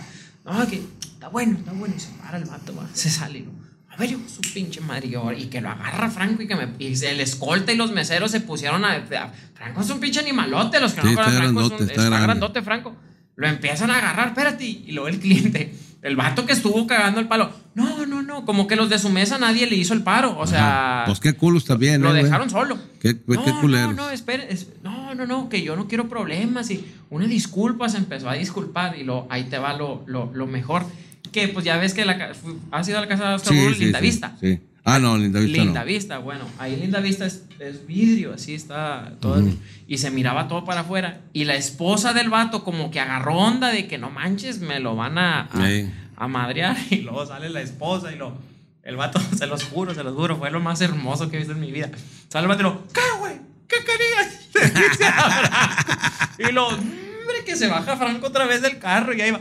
[0.46, 1.94] No, que está bueno, está bueno.
[1.96, 3.42] Y se para el vato, va, se sale.
[3.42, 3.52] lo,
[3.90, 5.08] a ver, de su pinche madre.
[5.08, 6.70] y yo, que lo agarra Franco y que me.
[6.80, 8.96] Y el escolta y los meseros se pusieron a.
[8.96, 10.80] a- Franco es un pinche animalote.
[10.80, 12.96] Los que Sí, no conocen Franco es un- grandote, está está grandote, Franco.
[13.36, 14.66] Lo empiezan a agarrar, espérate.
[14.66, 17.52] Y luego el cliente, el vato que estuvo cagando el palo.
[17.76, 18.46] No, no, no.
[18.46, 20.38] Como que los de su mesa nadie le hizo el paro.
[20.40, 21.02] O sea.
[21.02, 21.06] Ajá.
[21.06, 22.24] Pues qué culos también, Lo eh, güey.
[22.24, 22.78] dejaron solo.
[23.00, 23.96] Qué- pues, no, qué culeros.
[23.96, 26.70] No, no, espere, es- no, no, no, que yo no quiero problemas.
[26.72, 28.98] Y una disculpa se empezó a disculpar.
[28.98, 30.86] Y lo, ahí te va lo, lo, lo mejor.
[31.32, 32.32] Que pues ya ves que la,
[32.72, 34.36] has ido a la casa de Oscar Sí, Linda sí, Vista.
[34.42, 34.60] Sí.
[34.84, 35.86] Ah, no, Linda Vista Linda no.
[35.86, 39.40] Vista, bueno, ahí Linda Vista es, es vidrio, así está todo.
[39.40, 39.56] Ujú.
[39.88, 41.22] Y se miraba todo para afuera.
[41.34, 44.96] Y la esposa del vato como que agarró onda de que no manches, me lo
[44.96, 45.90] van a, a, Sí.
[46.16, 46.76] a madrear.
[46.90, 48.36] Y luego sale la esposa y lo...
[48.84, 51.54] El vato, se los juro, se los juro, fue lo más hermoso que he visto
[51.54, 51.92] en mi vida.
[52.30, 53.34] Sale el vato y lo, ¿qué, güey?
[53.68, 54.40] ¿Qué querías?
[54.52, 56.50] Franco.
[56.50, 59.40] y lo, hombre, que se baja Franco otra vez del carro y ahí va.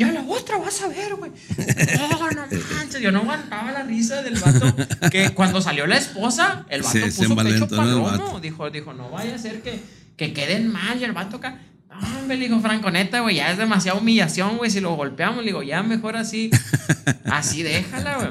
[0.00, 1.30] Ya la otra vas a ver, güey.
[1.98, 3.02] No, no manches.
[3.02, 4.74] Yo no aguantaba la risa del vato.
[5.10, 8.40] Que cuando salió la esposa, el vato se puso pecho palomo.
[8.40, 9.78] Dijo, dijo, no vaya a ser que,
[10.16, 10.98] que queden mal.
[10.98, 11.58] Y el vato acá.
[11.90, 14.70] No, hombre, le dijo Franco, neta, güey, ya es demasiada humillación, güey.
[14.70, 16.50] Si lo golpeamos, le digo, ya mejor así.
[17.26, 18.30] Así déjala, güey.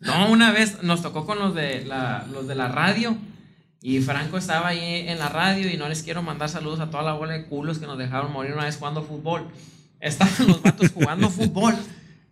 [0.00, 3.16] No, una vez nos tocó con los de la, los de la radio.
[3.80, 7.02] Y Franco estaba ahí en la radio y no les quiero mandar saludos a toda
[7.02, 9.48] la bola de culos que nos dejaron morir una vez jugando fútbol.
[10.02, 11.76] Estaban los vatos jugando fútbol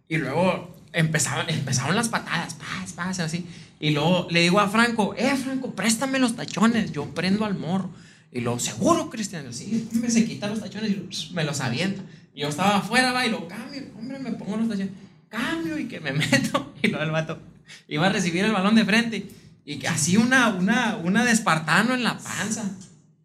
[0.09, 3.47] y luego empezaban, empezaron las patadas, paz, paz, así.
[3.79, 7.91] Y luego le digo a Franco, eh, Franco, préstame los tachones, yo prendo al morro.
[8.33, 12.03] Y lo seguro, Cristian, sí, hombre, se quita los tachones y me los avienta.
[12.35, 14.91] Y yo estaba afuera, va, y lo cambio, hombre, me pongo los tachones,
[15.29, 16.75] cambio y que me meto.
[16.83, 17.39] Y luego el vato
[17.87, 19.31] iba a recibir el balón de frente
[19.65, 22.69] y que así una, una, una de espartano en la panza,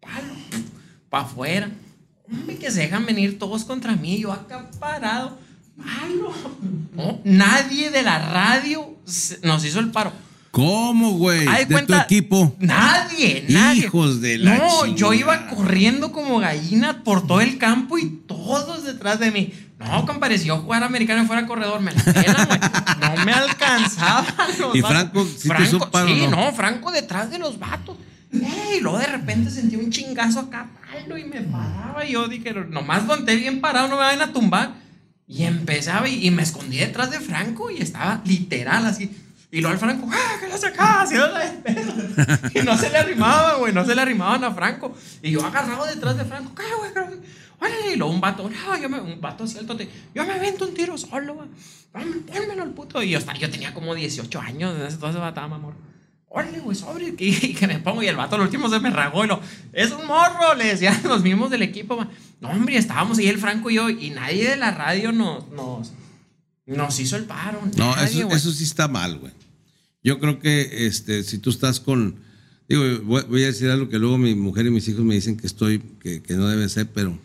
[0.00, 0.34] palo,
[1.10, 1.70] para afuera.
[2.30, 5.38] Hombre, que se dejan venir todos contra mí, yo acá parado,
[5.76, 6.32] palo.
[6.94, 8.96] No, nadie de la radio
[9.42, 10.12] nos hizo el paro.
[10.50, 11.44] ¿Cómo, güey?
[11.66, 12.56] De tu equipo.
[12.58, 13.84] Nadie, nadie.
[13.84, 18.84] Hijos de la No, yo iba corriendo como gallina por todo el campo y todos
[18.84, 19.52] detrás de mí.
[19.78, 22.58] No, compadre, si yo jugara americano y fuera corredor, me la pela, güey.
[23.18, 24.90] No me alcanzaban los ¿Y vatos.
[24.90, 26.30] Franco sí te hizo paro, sí, no?
[26.30, 27.98] no, Franco detrás de los vatos.
[28.32, 30.68] Y luego de repente sentí un chingazo acá,
[31.18, 32.04] y me paraba.
[32.04, 34.74] Y yo dije, nomás donde bien parado, no me vayan a tumbar.
[35.28, 39.10] Y empezaba y, me escondí detrás de Franco y estaba literal así.
[39.50, 41.06] Y luego el Franco, ¡ah, que la sacaba!
[42.54, 44.96] Y no se le arrimaban, güey, no se le arrimaban a Franco.
[45.22, 47.20] Y yo agarrado detrás de Franco, ¿qué, güey?
[47.58, 50.74] Órale, y luego un vato, no, yo me, un vato altote, yo me avento un
[50.74, 51.48] tiro solo, güey.
[51.92, 53.02] Pónmelo al puto.
[53.02, 55.74] Y yo, tenía como 18 años, entonces estaba mamor.
[56.28, 57.14] Órale, güey, sobre.
[57.16, 59.40] Que me pongo y el vato al último se me ragó y lo,
[59.72, 62.06] es un morro, le decían los mismos del equipo.
[62.40, 65.92] No, hombre, estábamos ahí el Franco y yo y nadie de la radio nos, nos,
[66.66, 67.60] nos hizo el paro.
[67.76, 69.32] No, nadie, eso, eso sí está mal, güey.
[70.02, 72.16] Yo creo que este, si tú estás con.
[72.68, 75.36] Digo, voy, voy a decir algo que luego mi mujer y mis hijos me dicen
[75.36, 77.16] que estoy, que, que no debe ser, pero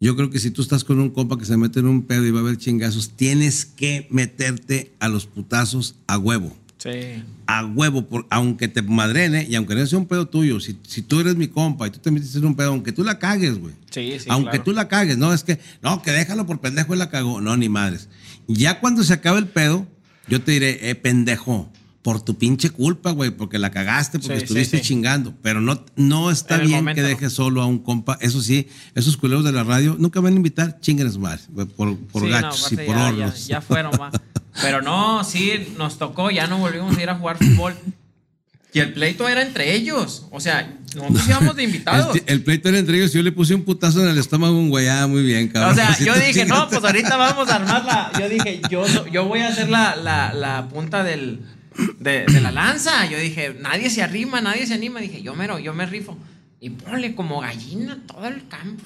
[0.00, 2.26] yo creo que si tú estás con un compa que se mete en un pedo
[2.26, 6.54] y va a haber chingazos, tienes que meterte a los putazos a huevo.
[6.84, 7.24] Sí.
[7.46, 11.00] A huevo, por, aunque te madrene y aunque no sea un pedo tuyo, si, si
[11.00, 13.58] tú eres mi compa y tú te metiste en un pedo, aunque tú la cagues,
[13.58, 13.74] güey.
[13.88, 14.26] Sí, sí.
[14.28, 14.64] Aunque claro.
[14.64, 17.40] tú la cagues, no, es que, no, que déjalo por pendejo, él la cagó.
[17.40, 18.10] No, ni madres.
[18.48, 19.86] Ya cuando se acabe el pedo,
[20.28, 21.72] yo te diré, eh, pendejo,
[22.04, 24.88] por tu pinche culpa, güey, porque la cagaste, porque Sí, estuviste sí, sí.
[24.90, 25.32] chingando.
[25.40, 27.08] Pero no, no está bien momento, que no.
[27.08, 28.18] dejes solo a un compa.
[28.20, 31.96] Eso sí, esos culeros de la radio nunca van a invitar, su madre, güey, por,
[31.96, 33.46] por Sí, no, gachos y aparte por ya, hornos.
[33.46, 34.10] Ya, ya fueron, va.
[34.60, 37.74] Pero no, sí, nos tocó, ya no volvimos a ir a jugar fútbol.
[38.74, 40.26] Y el pleito era entre ellos.
[40.30, 42.16] O sea, nosotros íbamos de invitados.
[42.16, 44.54] El, el pleito era entre ellos y yo le puse un putazo en el estómago
[44.54, 45.72] a un güey, ah, muy bien, cabrón.
[45.72, 48.12] O sea, yo dije, no, pues ahorita vamos a armarla.
[48.20, 51.40] Yo dije, yo, yo voy a hacer la, la, la punta del,
[52.04, 53.06] de, de la lanza.
[53.10, 55.00] Yo dije, nadie se arrima, nadie se anima.
[55.00, 56.16] Dije, yo mero, yo me rifo.
[56.60, 58.82] Y ponle como gallina todo el campo.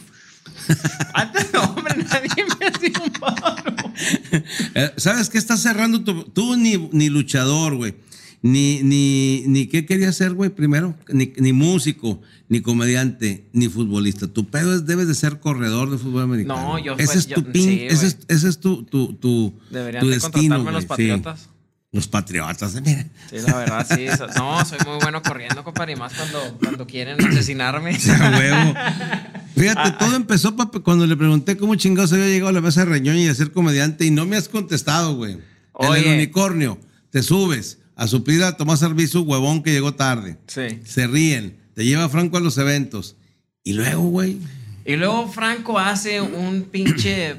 [1.76, 3.74] Hombre, nadie me hacía un paro.
[4.74, 6.56] Eh, ¿Sabes qué estás cerrando tu- tú?
[6.56, 7.96] ni, ni luchador, güey.
[8.42, 10.94] Ni, ni, ni qué querías ser, güey, primero.
[11.12, 14.28] Ni, ni músico, ni comediante, ni futbolista.
[14.28, 16.74] Tu pedo es, debes de ser corredor de fútbol americano.
[16.74, 19.14] No, yo Ese fue- es tu yo- pin, sí, ese, es, ese es tu, tu,
[19.14, 21.42] tu, Deberían tu de destino, contratarme los sí.
[21.90, 23.06] Los patriotas, mira.
[23.30, 24.06] Sí, la verdad, sí.
[24.16, 27.96] so- No, soy muy bueno corriendo, compadre, y más cuando, cuando quieren asesinarme.
[28.20, 28.74] A huevo.
[29.56, 32.84] Fíjate, Ah, todo empezó papi, cuando le pregunté cómo chingados había llegado a la mesa
[32.84, 35.38] de Reñoña y a ser comediante y no me has contestado, güey.
[35.80, 36.78] En el unicornio,
[37.10, 40.38] te subes a suplir a Tomás Arbizu, huevón que llegó tarde.
[40.46, 40.80] Sí.
[40.84, 43.16] Se ríen, te lleva Franco a los eventos.
[43.64, 44.38] Y luego, güey,
[44.84, 47.36] Y luego Franco hace un pinche.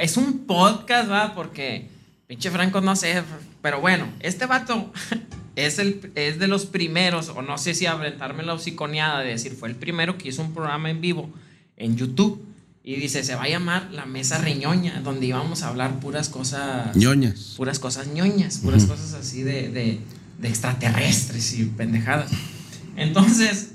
[0.00, 1.34] Es un podcast, ¿va?
[1.34, 1.88] Porque
[2.28, 3.22] pinche Franco no sé.
[3.62, 4.92] Pero bueno, este vato
[5.56, 9.54] es, el, es de los primeros, o no sé si aventarme la hociconeada de decir,
[9.54, 11.28] fue el primero que hizo un programa en vivo
[11.76, 12.44] en YouTube.
[12.84, 16.96] Y dice, se va a llamar La Mesa Reñoña, donde íbamos a hablar puras cosas.
[16.96, 17.54] ñoñas.
[17.56, 20.00] puras cosas ñoñas, puras cosas así de, de-
[20.38, 22.30] de extraterrestres y pendejadas.
[22.96, 23.72] Entonces,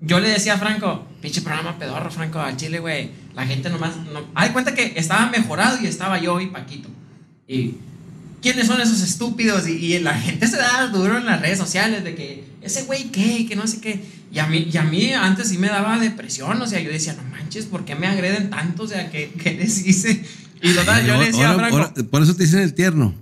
[0.00, 3.10] yo le decía a Franco, pinche programa pedorro, Franco, al Chile, güey.
[3.34, 3.96] La gente nomás.
[4.12, 6.88] No, hay cuenta que estaba mejorado y estaba yo y Paquito.
[7.48, 7.74] Y.
[8.44, 9.66] ¿Quiénes son esos estúpidos?
[9.66, 13.04] Y, y la gente se da duro en las redes sociales de que ese güey
[13.04, 14.04] qué, que no sé qué.
[14.30, 17.14] Y a, mí, y a mí antes sí me daba depresión, o sea, yo decía,
[17.14, 18.82] no manches, ¿por qué me agreden tanto?
[18.82, 20.22] O sea, ¿qué, qué les hice?
[20.60, 23.14] Y total, yo le decía a Franco, ahora- por eso te dicen el tierno.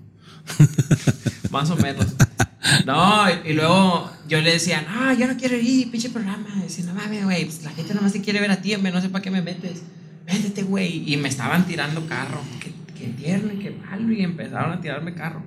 [1.50, 2.06] más o menos.
[2.84, 6.48] No, y, y luego yo le decía, no, yo no quiero ir, pinche programa.
[6.62, 8.90] Decía, no mames, güey, pues la gente nada más te quiere ver a ti, hombre,
[8.90, 9.82] no sé para qué me metes.
[10.26, 11.12] Métete, güey.
[11.12, 12.40] Y me estaban tirando carro.
[12.60, 14.12] Qué, qué tierno y qué malo.
[14.12, 15.42] Y empezaron a tirarme carro.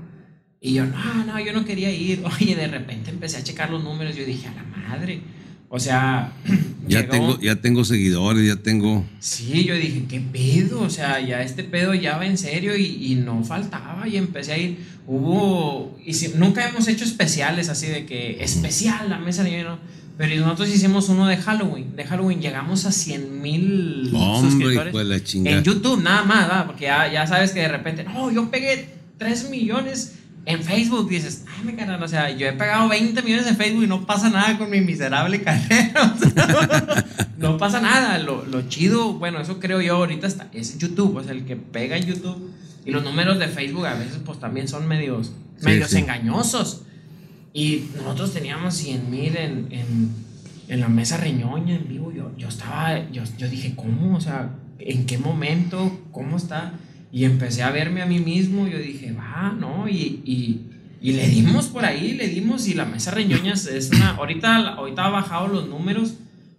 [0.61, 2.23] Y yo, no, no, yo no quería ir.
[2.39, 4.15] Oye, de repente empecé a checar los números.
[4.15, 5.21] Yo dije, a la madre.
[5.69, 6.31] O sea,
[6.87, 9.03] Ya llegó- tengo, ya tengo seguidores, ya tengo.
[9.19, 10.81] Sí, yo dije, ¿qué pedo?
[10.81, 14.53] O sea, ya este pedo ya va en serio y, y no faltaba y empecé
[14.53, 14.77] a ir.
[15.07, 19.79] Hubo, y si- nunca hemos hecho especiales así de que especial la mesa de ¿no?
[20.17, 21.95] Pero nosotros hicimos uno de Halloween.
[21.95, 24.93] De Halloween llegamos a 100 mil suscriptores.
[24.93, 25.51] la.
[25.51, 26.65] En YouTube nada más, ¿verdad?
[26.67, 31.10] Porque ya, ya sabes que de repente, no, yo pegué 3 millones en Facebook.
[31.10, 34.06] Dices, ay, me carnal, o sea, yo he pegado 20 millones en Facebook y no
[34.06, 36.15] pasa nada con mi miserable carrera.
[36.15, 37.06] O sea,
[37.38, 38.17] no pasa nada.
[38.19, 41.58] Lo, lo chido, bueno, eso creo yo ahorita está, es YouTube, o sea, el que
[41.58, 42.51] pega en YouTube.
[42.86, 45.97] Y los números de Facebook a veces pues también son medios, Sí, medios sí.
[45.97, 46.84] engañosos.
[47.55, 50.09] Y nosotros teníamos 100 mil en, en,
[50.67, 52.11] en la mesa reñoña en vivo.
[52.11, 54.17] Yo, yo estaba, yo, yo dije, ¿cómo?
[54.17, 56.01] O sea, ¿en qué momento?
[56.11, 56.73] ¿Cómo está?
[57.13, 58.67] Y empecé a verme a mí mismo.
[58.67, 59.87] Yo dije, va, ¿no?
[59.87, 60.61] Y, y,
[61.01, 62.67] y le dimos por ahí, le dimos.
[62.67, 64.09] Y la mesa reñoña es- una.
[64.17, 66.15] Ahorita, ahorita ha bajado los números.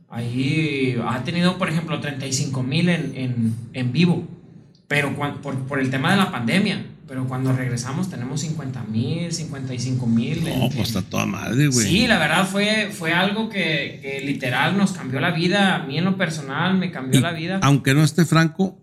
[0.09, 4.26] Ahí ha tenido, por ejemplo, 35 mil en, en, en vivo.
[4.88, 6.87] Pero por, por el tema de la pandemia.
[7.09, 10.42] Pero cuando regresamos tenemos 50 mil, 55 mil.
[10.45, 11.87] No, pues está toda madre, güey.
[11.87, 15.77] Sí, la verdad fue, fue algo que, que literal nos cambió la vida.
[15.77, 17.61] A mí en lo personal me cambió Y la vida.
[17.62, 18.77] Aunque no esté Franco,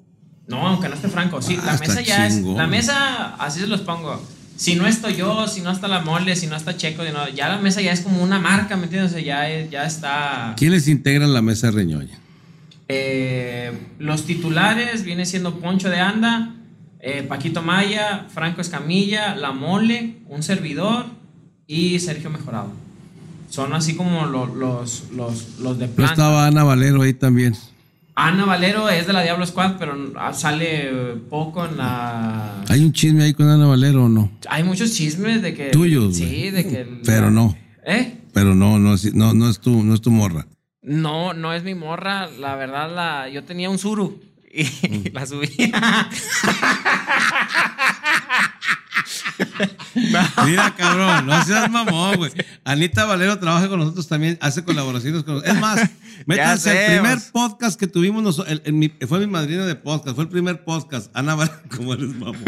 [0.47, 1.41] No, aunque no esté franco.
[1.41, 2.41] Sí, Ah, la mesa ya es.
[2.41, 4.25] La mesa, así se los pongo.
[4.55, 7.27] Si no estoy yo, si no está la mole, si no está Checo, si no-
[7.27, 9.11] ya la mesa ya es como una marca, ¿me entiendes?
[9.11, 10.53] O sea, ya, es- ya está.
[10.55, 12.19] ¿quién les integra la mesa Reñoña?
[12.87, 16.52] Eh, los titulares viene siendo Poncho de Anda,
[17.05, 21.05] eh, Paquito Maya, Franco Escamilla, La Mole, un servidor
[21.67, 22.69] y Sergio Mejorado.
[23.49, 26.13] son así como lo- los, los, los de No planta.
[26.13, 27.55] estaba Ana Valero ahí también.
[28.15, 29.95] Ana Valero es de la Diablo Squad, pero
[30.33, 30.89] sale
[31.29, 32.63] poco en la...
[32.69, 34.31] ¿Hay un chisme ahí con Ana Valero o no?
[34.49, 35.69] Hay muchos chismes de que...
[35.71, 36.87] Tuyos, Sí, de que...
[37.05, 37.55] Pero no.
[37.85, 38.17] ¿Eh?
[38.33, 40.45] Pero no, no, es- no, no es tu, no es tu morra.
[40.81, 42.29] No, no es mi morra.
[42.39, 44.19] La verdad, la, yo tenía un suru
[44.53, 45.03] y Mm.
[45.13, 45.49] la subí.
[50.45, 52.31] Mira, cabrón, no seas mamón, güey.
[52.63, 55.55] Anita Valero trabaja con nosotros también, hace colaboraciones con nosotros.
[55.55, 55.89] Es más,
[56.25, 60.15] métanse el primer podcast que tuvimos, noso- el- el- mi- fue mi madrina de podcast,
[60.15, 61.09] fue el primer podcast.
[61.15, 62.43] Ana Valero, como eres mamón.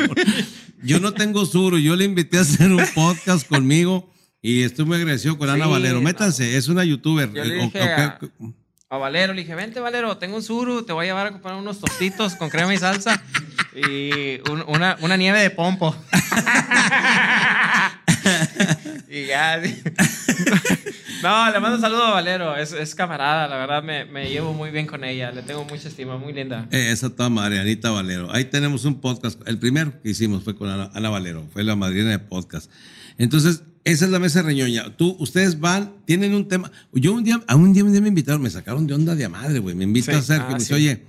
[0.84, 4.98] Yo no tengo suro, yo le invité a hacer un podcast conmigo y estoy muy
[4.98, 5.96] agradecido con Ana Valero.
[5.96, 6.02] no.
[6.02, 7.32] Métanse, es una youtuber.
[7.34, 8.30] Yo le Eh, dije a- que-
[8.90, 11.56] A Valero le dije, vente Valero, tengo un suru, te voy a llevar a comprar
[11.56, 13.20] unos tostitos con crema y salsa
[13.76, 15.96] y un- una, una nieve de pompo.
[19.10, 19.62] y ya.
[21.24, 24.54] No, le mando un saludo a Valero, es, es camarada, la verdad me, me llevo
[24.54, 26.68] muy bien con ella, le tengo mucha estima, muy linda.
[26.70, 28.32] Eh, esa toda madre, Anita Valero.
[28.32, 29.42] Ahí tenemos un podcast.
[29.48, 32.70] El primero que hicimos fue con Ana, Ana Valero, fue la madrina de podcast.
[33.18, 34.96] Entonces, esa es la mesa reñoña.
[34.98, 36.72] Tú, ustedes van, tienen un tema.
[36.92, 39.24] Yo un día, a un día, un día me invitaron, me sacaron de onda de
[39.26, 39.76] a madre, güey.
[39.76, 40.28] Me invita Sí.
[40.28, 40.74] Sergio, Ah, me dice, sí.
[40.74, 41.04] oye,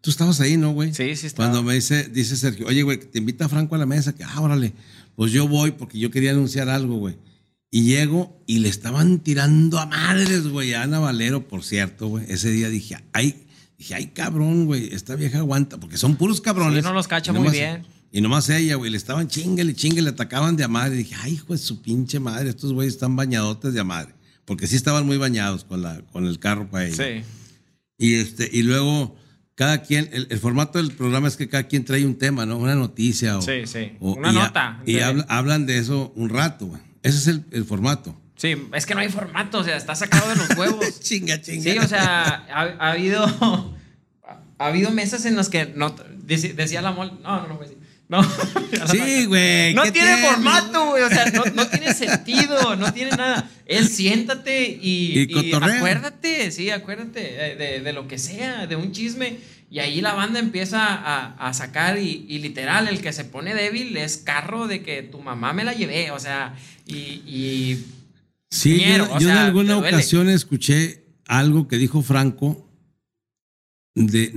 [0.00, 0.94] tú estabas ahí, ¿no, güey?
[0.94, 1.48] Sí, sí estaba.
[1.48, 4.40] Cuando me dice, dice Sergio, oye, güey, te invita Franco a la mesa, que, ah,
[4.40, 4.74] órale.
[5.16, 7.16] Pues yo voy porque yo quería anunciar algo, güey.
[7.70, 12.24] Y llego y le estaban tirando a madres, güey, a Ana Valero, por cierto, güey.
[12.28, 13.46] Ese día dije, ay,
[13.78, 16.82] dije, ay, cabrón, güey, esta vieja aguanta, porque son puros cabrones.
[16.82, 17.84] Sí, no los cacha muy bien.
[18.18, 20.96] Y nomás ella, güey, le estaban chingue, chingue, le atacaban de a madre.
[20.96, 24.12] dije, ay, hijo de su pinche madre, estos güeyes están bañadotes de a madre.
[24.44, 26.96] Porque sí estaban muy bañados con, la, con el carro para ella.
[26.96, 27.22] Sí.
[27.96, 29.14] Y, este, y luego,
[29.54, 32.56] cada quien, el, el formato del programa es que cada quien trae un tema, ¿no?
[32.58, 33.40] Una noticia o.
[33.42, 33.92] Sí, sí.
[34.00, 34.82] o- Una y nota.
[34.84, 36.82] y hablan de eso un rato, güey.
[37.04, 38.20] Ese es el, el formato.
[38.34, 40.98] Sí, es que no hay formato, o sea, está sacado de los huevos.
[41.00, 41.62] chinga, chinga.
[41.72, 43.24] Sí, o sea, ha, ha habido
[44.58, 47.78] ha habido mesas en las que no decía la mol, no, no, no, güey.
[48.10, 48.22] No.
[48.90, 49.74] Sí, güey.
[49.74, 51.02] No ¿qué tiene formato, güey.
[51.02, 53.50] O sea, no, no tiene sentido, no tiene nada.
[53.66, 55.76] Es siéntate y, Y y cotorrea.
[55.76, 59.36] acuérdate, sí, acuérdate de, de- de lo que sea, de un chisme.
[59.70, 63.54] Y ahí la banda empieza a, a sacar y, y literal, el que se pone
[63.54, 66.54] débil es carro de que tu mamá me la llevé, o sea,
[66.86, 67.76] y...
[68.50, 68.82] Sí,
[69.20, 72.66] yo, en alguna ocasión escuché algo que dijo Franco
[73.94, 74.30] de-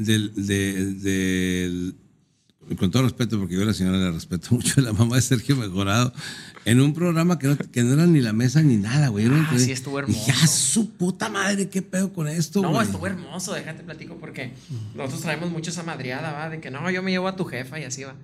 [2.77, 5.55] con todo respeto, porque yo a la señora le respeto mucho, la mamá de Sergio
[5.55, 6.13] Mejorado,
[6.65, 9.27] en un programa que no, que no era ni la mesa ni nada, güey.
[9.27, 10.31] Ah, sí, estuvo hermoso.
[10.41, 12.83] "Ah, su puta madre, qué pedo con esto, No, güey.
[12.85, 14.51] estuvo hermoso, déjate platico porque
[14.95, 16.49] nosotros traemos mucho esa madriada, ¿va?
[16.49, 18.15] De que no, yo me llevo a tu jefa y así va.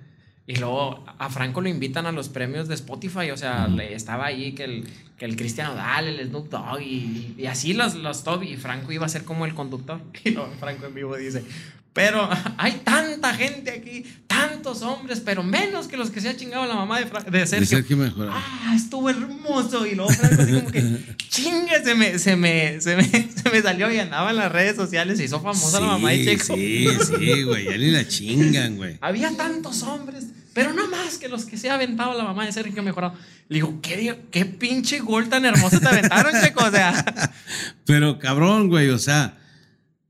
[0.46, 4.24] Y luego a Franco lo invitan a los premios de Spotify, o sea, le estaba
[4.24, 8.24] ahí que el, que el Cristian Odal, el Snoop Dogg y, y así los, los
[8.24, 10.00] top y Franco iba a ser como el conductor.
[10.24, 11.44] Y luego Franco en vivo dice,
[11.92, 16.66] pero hay tanta gente aquí, tantos hombres, pero menos que los que se ha chingado
[16.66, 17.66] la mamá de, de De Sergio.
[17.66, 18.32] Sergio Mejorado.
[18.36, 19.86] Ah, estuvo hermoso.
[19.86, 23.62] Y luego Franco así como que, chingue, se me, se me, se me, se me
[23.62, 25.18] salió y andaba en las redes sociales.
[25.18, 26.54] Se hizo famosa la mamá de Checo.
[26.54, 26.86] Sí,
[27.18, 28.98] sí, güey, ya ni la chingan, güey.
[29.00, 32.52] Había tantos hombres, pero no más que los que se ha aventado la mamá de
[32.52, 33.14] Sergio Mejorado.
[33.48, 36.64] Le digo, ¿qué, qué pinche gol tan hermoso te aventaron, Checo?
[36.64, 37.32] O sea,
[37.86, 39.38] Pero cabrón, güey, o sea,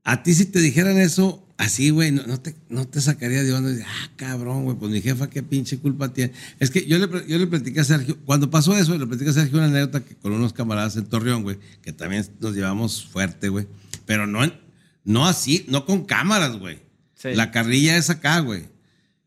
[0.03, 3.53] a ti si te dijeran eso así, güey, no, no te, no te sacaría de
[3.53, 3.71] onda.
[3.71, 6.33] y, Ah, cabrón, güey, pues mi jefa qué pinche culpa tiene.
[6.59, 9.33] Es que yo le, yo le platiqué a Sergio, cuando pasó eso, le platiqué a
[9.33, 13.49] Sergio una anécdota que con unos camaradas en Torreón, güey, que también nos llevamos fuerte,
[13.49, 13.67] güey.
[14.07, 14.39] Pero no,
[15.03, 16.79] no así, no con cámaras, güey.
[17.15, 17.29] Sí.
[17.35, 18.63] La carrilla es acá, güey.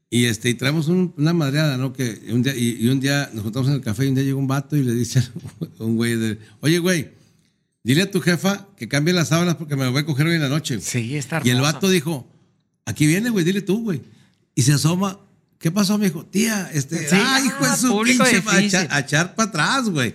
[0.09, 1.93] Y este, y traemos un- una madreada, ¿no?
[1.93, 4.25] Que un día, y, y un día nos juntamos en el café y un día
[4.25, 5.21] llegó un vato y le dice
[5.79, 7.11] a un güey de, oye, güey,
[7.83, 10.43] dile a tu jefa que cambie las sábanas porque me voy a coger hoy en
[10.43, 10.81] la noche.
[10.81, 12.29] sí, está y el vato dijo,
[12.85, 14.03] aquí viene, güey, dile tú, güey.
[14.55, 15.19] Y se asoma,
[15.59, 16.25] ¿qué pasó, dijo?
[16.25, 19.89] Tía, este, Sí, ah, hijo de ah, su pinche, a echar, a echar para atrás,
[19.89, 20.13] güey.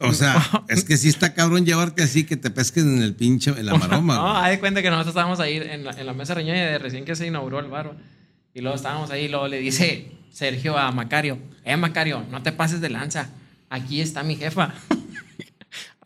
[0.00, 3.50] O sea, es que sí está cabrón llevarte así que te pesquen en el pinche,
[3.50, 4.16] en la maroma.
[4.16, 6.78] No, haz de cuenta que nosotros estábamos ahí en la, en la mesa reñoña de
[6.78, 7.96] recién que se inauguró el bar.
[8.54, 12.52] Y luego estábamos ahí y luego le dice Sergio a Macario, eh Macario, no te
[12.52, 13.30] pases de lanza.
[13.68, 14.74] Aquí está mi jefa.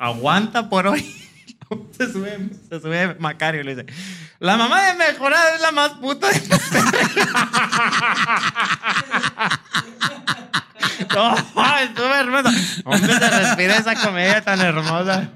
[0.01, 1.03] Aguanta por hoy.
[1.97, 3.93] se, sube, se sube Macario y le dice,
[4.39, 6.41] la mamá de mejorada es la más puta de
[11.15, 11.37] No,
[11.81, 12.49] estuvo hermoso.
[12.85, 15.29] Hombre, se respira esa comedia tan hermosa.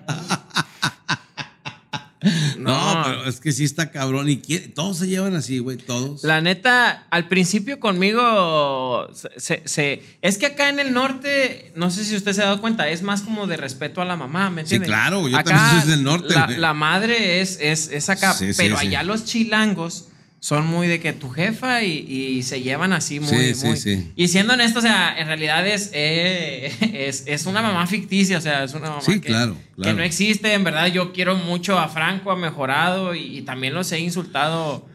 [2.58, 4.28] No, pero es que sí está cabrón.
[4.28, 6.22] Y quiere- todos se llevan así, güey, todos.
[6.24, 12.04] La neta, al principio conmigo, se, se- es que acá en el norte, no sé
[12.04, 14.62] si usted se ha dado cuenta, es más como de respeto a la mamá, ¿me
[14.62, 14.86] Sí, entiende?
[14.86, 18.52] claro, yo Acá también soy del norte, La, la madre es, es, es acá, Sí,
[18.52, 18.86] sí, pero sí.
[18.86, 20.08] allá los chilangos
[20.44, 23.76] son muy de que tu jefa y, y se llevan así muy, Sí, sí, muy-
[23.78, 24.12] sí.
[24.14, 26.70] Y siendo honesto, o sea, en realidad es, eh,
[27.08, 29.96] es, es una mamá ficticia, o sea, es una mamá Sí, que, claro, que claro.
[29.96, 30.52] no existe.
[30.52, 34.86] En verdad, yo quiero mucho a Franco, ha mejorado y, y también los he insultado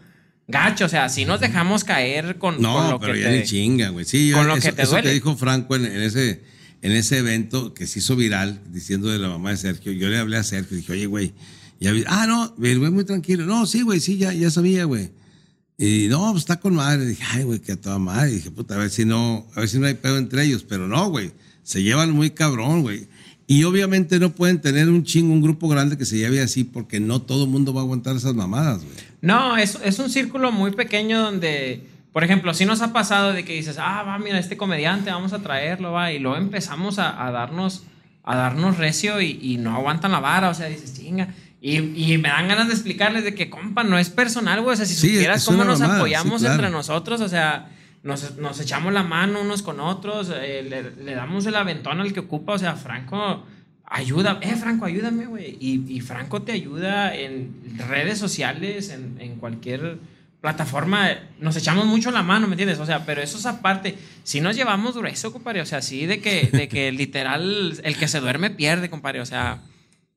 [0.47, 0.85] gacho.
[0.85, 3.43] O sea, si nos dejamos caer con, con No, lo pero que ya te- ni
[3.43, 4.05] chinga, güey.
[4.05, 5.07] Sí, con yo- lo eso, que te eso duele.
[5.07, 6.43] que dijo Franco en, en ese,
[6.83, 10.19] en ese evento que se hizo viral, diciendo de la mamá de Sergio, yo le
[10.19, 11.33] hablé a Sergio y dije, oye, güey,
[11.79, 13.47] ya vi- ah, no, el güey muy tranquilo.
[13.47, 15.17] No, sí, güey, sí, ya, ya sabía, güey.
[15.81, 17.05] Y no, pues está con madre.
[17.05, 18.31] dije, ay, güey, que a toda madre.
[18.31, 20.65] dije, puta, a ver si no, a ver si no hay pedo entre ellos.
[20.67, 21.31] Pero no, güey,
[21.63, 23.07] se llevan muy cabrón, güey.
[23.47, 26.99] Y obviamente no pueden tener un chingo, un grupo grande que se lleve así, porque
[26.99, 28.95] no todo el mundo va a aguantar esas mamadas, güey.
[29.21, 33.45] No, es, es un círculo muy pequeño donde, por ejemplo, si nos ha pasado de
[33.45, 37.13] que dices, ah, va, mira, este comediante, vamos a traerlo, va, y luego empezamos a,
[37.31, 37.83] darnos,
[38.23, 41.33] a darnos recio y, y no aguantan la vara, o sea, dices, chinga.
[41.61, 41.77] Y,
[42.13, 44.85] y me dan ganas de explicarles de que, compa, no es personal, güey, o sea,
[44.85, 46.53] si Sí, supieras cómo nos mamada, apoyamos sí, claro.
[46.55, 47.69] entre nosotros, o sea,
[48.01, 52.13] nos, nos echamos la mano unos con otros, eh, le, le damos el aventón al
[52.13, 53.43] que ocupa, o sea, Franco
[53.89, 55.57] ayuda, eh, Franco, ayúdame, güey.
[55.59, 57.53] Y, y Franco te ayuda en
[57.89, 59.97] redes sociales, en, en cualquier
[60.41, 61.09] plataforma.
[61.39, 62.79] Nos echamos mucho la mano, ¿me entiendes?
[62.79, 63.97] O sea, pero eso es aparte.
[64.23, 68.07] Si nos llevamos grueso, compadre, o sea, sí, de que, de que literal el que
[68.07, 69.61] se duerme pierde, compadre, o sea,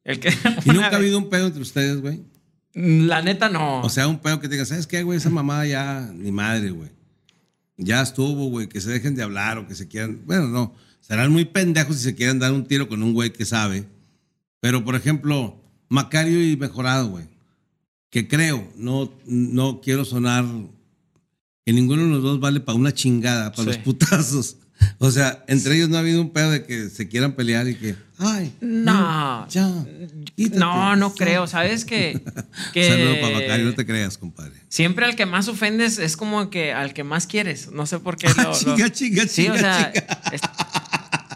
[0.04, 0.28] el que...
[0.64, 2.22] Y nunca ha vez- habido un pedo entre ustedes, güey.
[2.74, 3.82] La neta no.
[3.82, 5.18] O sea, un pedo que te diga, ¿sabes qué, güey?
[5.18, 6.90] Esa mamá ya, ni madre, güey.
[7.76, 10.22] Ya estuvo, güey, que se dejen de hablar o que se quieran.
[10.24, 10.74] Bueno, no.
[11.00, 13.86] Serán muy pendejos si se quieren dar un tiro con un güey que sabe.
[14.60, 17.26] Pero, por ejemplo, Macario y Mejorado, güey.
[18.08, 20.44] Que creo, no, no quiero sonar
[21.66, 23.68] que ninguno de los dos vale para una chingada, para Sí.
[23.68, 24.56] los putazos.
[24.98, 27.76] O sea, entre ellos no ha habido un pedo de que se quieran pelear y
[27.76, 29.46] que, ay, No.
[29.48, 29.68] ya,
[30.54, 31.14] no, no ya".
[31.24, 31.46] creo.
[31.46, 32.20] ¿Sabes que,
[32.72, 34.52] que Saludo para no te creas, compadre.
[34.68, 37.70] Siempre al que más ofendes es como que al que más quieres.
[37.72, 38.42] No sé por qué lo.
[38.44, 39.92] lo- Chinga, chinga, Sí, o sea.
[40.32, 40.40] es-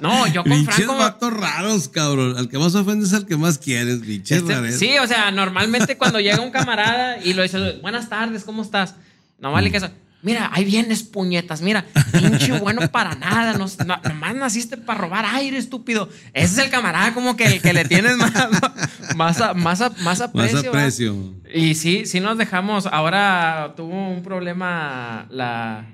[0.00, 0.96] No, yo con Franco.
[0.98, 2.36] vatos raros, cabrón.
[2.36, 5.96] Al que más ofendes es al que más quieres, pinches este, sí, o sea, normalmente
[5.96, 8.94] cuando llega un camarada y lo dice, buenas tardes, ¿cómo estás?
[9.38, 9.52] No Mm.
[9.54, 9.88] vale que eso.
[10.26, 11.62] Mira, ahí vienes, puñetas.
[11.62, 13.52] Mira, pinche bueno para nada.
[13.56, 16.08] No, no- nomás naciste para robar aire, estúpido.
[16.34, 18.32] Ese es el camarada como que el que le tienes más,
[19.16, 20.62] más, a- más, a- más Más aprecio.
[20.64, 20.68] ¿va?
[20.80, 21.34] aprecio.
[21.54, 22.86] Y sí, sí nos dejamos.
[22.86, 25.86] Ahora tuvo un problema la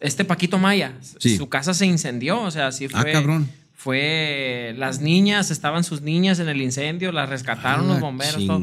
[0.00, 0.94] este Paquito Maya.
[1.18, 1.36] Sí.
[1.36, 3.12] Su casa se incendió, o sea, sí Ah, fue.
[3.12, 3.50] cabrón.
[3.74, 8.46] Fue las niñas, estaban sus niñas en el incendio, las rescataron los Ah, bomberos.
[8.46, 8.62] todo.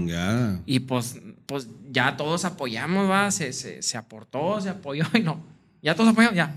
[0.65, 1.19] Y pues,
[1.51, 5.43] pues ya todos apoyamos, va, se, se, se aportó, se apoyó y no.
[5.81, 6.53] Ya todos apoyamos, ya.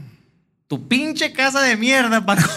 [0.69, 2.49] Tu pinche casa de mierda, Paco.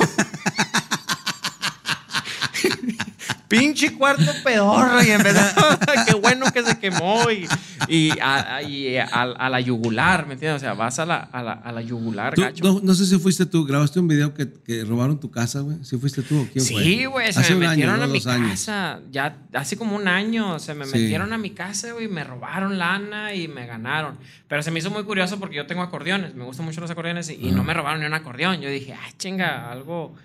[3.48, 5.39] pinche cuarto pedorro y empezó,
[6.08, 7.48] qué bueno que se quemó y,
[7.88, 10.62] y, a, a- y a- a la yugular, ¿me entiendes?
[10.62, 12.64] O sea, vas a la, a la, a la yugular, Tú- gacho.
[12.64, 15.78] no, no sé si fuiste tú, grabaste un video que, que robaron tu casa, güey.
[15.84, 16.84] ¿Sí fuiste tú o quién fue?
[16.84, 18.04] Sí, güey, se Hace me año, metieron ¿no?
[18.04, 18.50] a mi años.
[18.52, 19.00] casa.
[19.12, 20.98] Ya hace como un año se me Sí.
[21.00, 24.18] metieron a mi casa, güey, me robaron lana y me ganaron.
[24.48, 27.30] Pero se me hizo muy curioso porque yo tengo acordeones, me gustan mucho los acordeones
[27.30, 28.62] y, y no me robaron ni un acordeón.
[28.62, 30.16] Yo dije, ay, chinga, algo.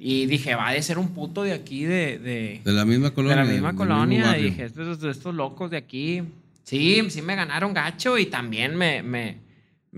[0.00, 3.08] Y dije, va a de ser un puto de aquí, de, de, De la misma
[3.08, 3.36] de colonia.
[3.44, 4.38] la misma colonia.
[4.38, 6.22] Y dije, estos, estos locos de aquí.
[6.62, 9.38] Sí, sí me ganaron gacho y también me, me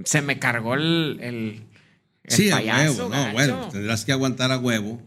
[0.05, 1.63] se me cargó el, el,
[2.25, 5.03] el Sí, a huevo, no, bueno, pues tendrás que aguantar a huevo.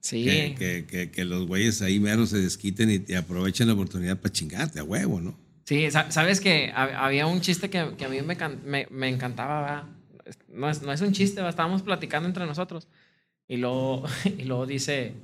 [0.00, 0.24] Sí.
[0.24, 4.18] Que, que, que, que los güeyes ahí mero se desquiten y, y aprovechen la oportunidad
[4.18, 5.36] para chingarte a huevo, ¿no?
[5.64, 9.08] Sí, sa- sabes que hab- había un chiste que, que a mí me, me, me
[9.08, 9.88] encantaba.
[10.52, 12.86] No es, no es un chiste, estábamos platicando entre nosotros.
[13.48, 15.14] Y luego, y luego dice,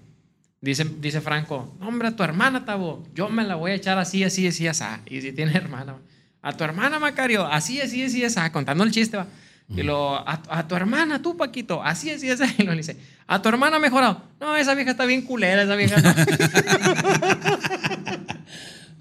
[0.61, 3.99] dice, dice Franco, "No, hombre, a tu hermana, Tabo, yo me la voy a echar
[3.99, 4.85] así, así, así, así.
[5.07, 5.97] Y si tiene hermana,
[6.43, 9.27] a tu hermana, Macario, así, así, así, así, contando el chiste, va.
[9.69, 12.45] Y luego, a, a tu hermana, tú, Paquito, así, así, así.
[12.59, 12.97] Y luego le dice,
[13.27, 14.23] a tu hermana mejorado.
[14.41, 16.15] No, esa vieja está bien culera, esa vieja no.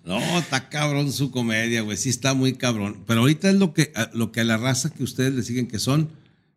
[0.03, 1.97] No, está cabrón su comedia, güey.
[1.97, 3.03] Sí está muy cabrón.
[3.05, 5.80] Pero ahorita es lo que, lo que a la raza que ustedes le siguen que
[5.80, 6.09] son.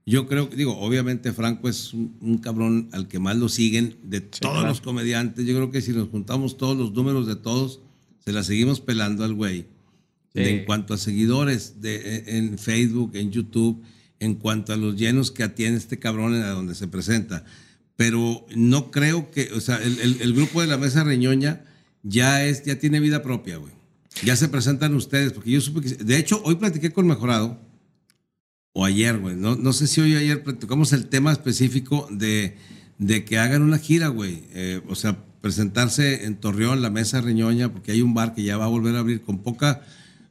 [0.07, 3.97] Yo creo que, digo, obviamente Franco es un, un cabrón al que más lo siguen
[4.03, 4.69] de todos claro.
[4.69, 5.47] los comediantes.
[5.47, 7.81] Yo creo que si nos juntamos todos los números de todos,
[8.25, 9.67] se la seguimos pelando al güey.
[10.35, 10.51] De- Sí.
[10.51, 13.81] en cuanto a seguidores de, en Facebook, en YouTube,
[14.19, 17.45] en cuanto a los llenos que atiende este cabrón a donde se presenta.
[17.97, 21.63] Pero no creo que, o sea, el, el- el grupo de la mesa reñoña
[22.03, 23.73] ya es, ya tiene vida propia, güey.
[24.25, 26.05] Ya se presentan ustedes, porque yo supe que.
[26.05, 27.61] De hecho, hoy platiqué con Mejorado,
[28.75, 29.35] o ayer, güey.
[29.37, 32.57] No, no sé si hoy o ayer platicamos el tema específico de,
[32.99, 34.43] de que hagan una gira, güey.
[34.53, 38.57] Eh, o sea, presentarse en Torreón, la Mesa Reñoña, porque hay un bar que ya
[38.57, 39.83] va a volver a abrir con poca.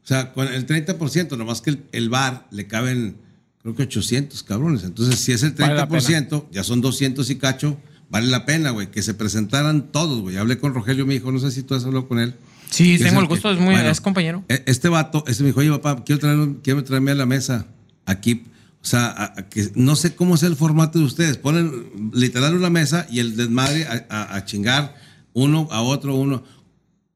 [0.03, 3.15] O sea, con el 30%, nomás que el, el bar le caben,
[3.61, 4.83] creo que 800 cabrones.
[4.83, 7.79] Entonces, si es el Vale la 30%, ya son 200 y cacho,
[8.09, 10.35] vale la pena, güey, que se presentaran todos, güey.
[10.35, 12.35] Hablé con Rogelio, me dijo, no sé si tú has hablado con él.
[12.69, 14.43] Sí, Que tengo el gusto, es muy, bueno, es compañero.
[14.49, 17.25] e- Este vato, este me dijo, oye, papá, quiero, traer, un- quiero traerme a la
[17.25, 17.67] mesa
[18.05, 18.45] aquí.
[18.81, 21.37] O sea, a- a que no sé cómo es el formato de ustedes.
[21.37, 24.95] Ponen literal una mesa y el desmadre a, a- chingar
[25.33, 26.43] uno a otro, uno.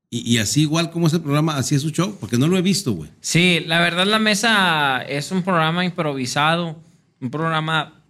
[0.10, 2.58] Y, y así igual como es el programa, así es su show, porque no lo
[2.58, 3.10] he visto, güey.
[3.20, 6.82] Sí, la verdad la mesa es un programa improvisado,
[7.20, 8.02] un programa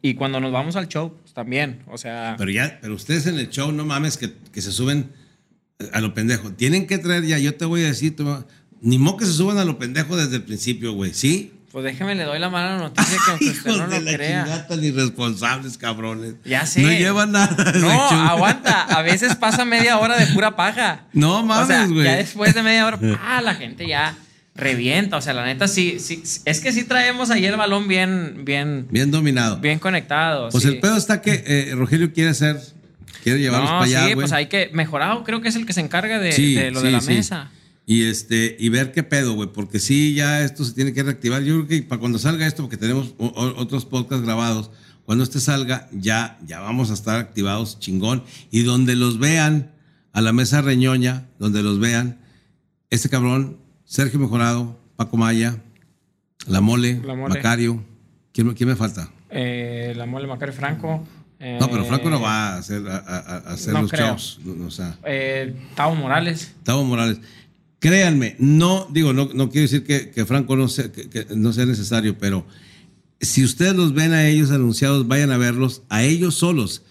[0.00, 3.38] y cuando nos vamos al show pues, también, o sea, Pero ya, pero ustedes en
[3.38, 5.10] el show, no mames, que, que se suben
[5.92, 6.52] a lo pendejo.
[6.52, 8.44] Tienen que traer ya, yo te voy a decir, tú-
[8.80, 11.52] ni modo que se suban a lo pendejo desde el principio, güey, ¿sí?
[11.80, 14.42] Pues déjeme le doy la mala noticia que aunque usted no lo la crea.
[14.44, 16.34] chingada, tan irresponsables, cabrones.
[16.44, 16.82] Ya sé.
[16.82, 17.72] No llevan nada.
[17.76, 21.02] No, aguanta, a veces pasa media hora de pura paja.
[21.12, 22.04] No O sea, mames, güey.
[22.04, 24.16] ya después de media hora, ah, la gente ya
[24.54, 28.44] revienta, o sea, la neta sí, sí, es que sí traemos ahí el balón bien,
[28.44, 29.58] bien, Bien dominado.
[29.58, 30.48] bien conectado.
[30.50, 30.68] Pues sí.
[30.70, 32.58] el pedo está que eh, Rogelio quiere hacer,
[33.22, 35.72] quiere llevarlos No, para allá, sí, pues hay que mejorado, creo que es el que
[35.72, 37.08] se encarga de, Sí, de lo sí, de la sí.
[37.14, 37.50] mesa.
[37.90, 41.42] Y este, y ver qué pedo, güey, porque sí, ya esto se tiene que reactivar.
[41.42, 44.70] Yo creo que para cuando salga esto, porque tenemos o- o- otros podcasts grabados,
[45.06, 48.24] cuando este salga, ya, ya vamos a estar activados, chingón.
[48.50, 49.72] Y donde los vean,
[50.12, 52.18] a la mesa reñoña, donde los vean,
[52.90, 55.56] este cabrón, Sergio Mejorado, Paco Maya,
[56.46, 57.36] La Mole, La Mole.
[57.36, 57.82] Macario.
[58.34, 59.10] ¿Quién, me- quién me falta?
[59.30, 61.06] Eh, la mole Macario Franco.
[61.40, 64.08] eh, No, pero Franco no va a hacer, a, a- a hacer no los creo.
[64.08, 64.40] shows.
[64.66, 64.98] o sea.
[65.06, 66.52] Eh, Tavo Morales.
[66.64, 67.18] Tavo Morales.
[67.80, 70.86] Créanme, no, digo, no, no quiero decir que, Franco no sea,
[71.66, 72.44] necesario, pero
[73.20, 76.82] si ustedes los ven a ellos anunciados, vayan a verlos, a ellos solos.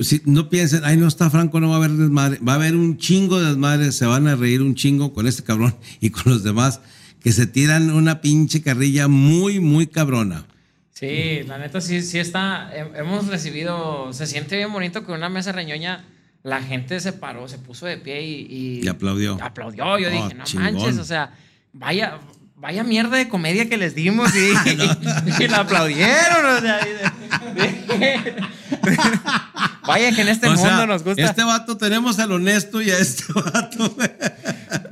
[0.00, 2.38] Si, no piensen, ay, no está Franco, no va a haber desmadre.
[2.40, 5.44] Va a haber un chingo de desmadre, se van a reír un chingo con este
[5.44, 6.80] cabrón y con los demás
[7.20, 10.46] que se tiran una pinche carrilla muy, muy cabrona.
[10.92, 12.70] Sí, la neta sí, sí está.
[12.76, 14.12] he- Hemos recibido.
[14.12, 16.04] Se siente bien bonito que una mesa reñoña.
[16.48, 18.46] La gente se paró, se puso de pie y.
[18.80, 19.38] Y, Y aplaudió.
[19.42, 19.84] Aplaudió.
[19.98, 20.74] Yo Oh, dije, no chingón.
[20.74, 21.32] manches, o sea,
[21.72, 22.18] vaya.
[22.60, 24.38] Vaya mierda de comedia que les dimos y,
[25.44, 26.56] y, la aplaudieron.
[26.56, 28.18] O sea, y-
[29.86, 31.22] vaya que en este O mundo sea, nos gusta.
[31.22, 33.94] Este vato tenemos al honesto y a este vato.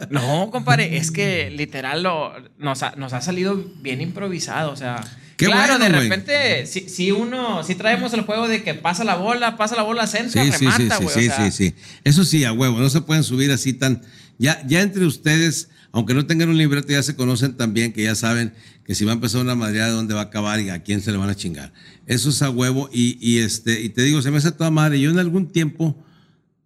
[0.11, 4.73] No, compadre, es que literal lo, nos, ha, nos ha salido bien improvisado.
[4.73, 5.03] O sea,
[5.37, 9.05] Qué claro, bueno, de repente, si, si uno, si traemos el juego de que pasa
[9.05, 11.15] la bola, pasa la bola, centro, Sí, sí, sí, remata, sí, güey.
[11.15, 11.75] sí, o sea, sí, sí.
[12.05, 14.03] Eso sí, a huevo, no se pueden subir así tan...
[14.39, 18.15] Ya, ya entre ustedes, aunque no tengan un libreto, ya se conocen también, que ya
[18.15, 18.55] saben
[18.85, 21.11] que si va a empezar una madreada, dónde va a acabar y a quién se
[21.11, 21.73] le van a chingar.
[22.07, 25.01] Eso es a huevo y, y este, y te digo, se me hace toda madre.
[25.01, 25.97] Yo en algún tiempo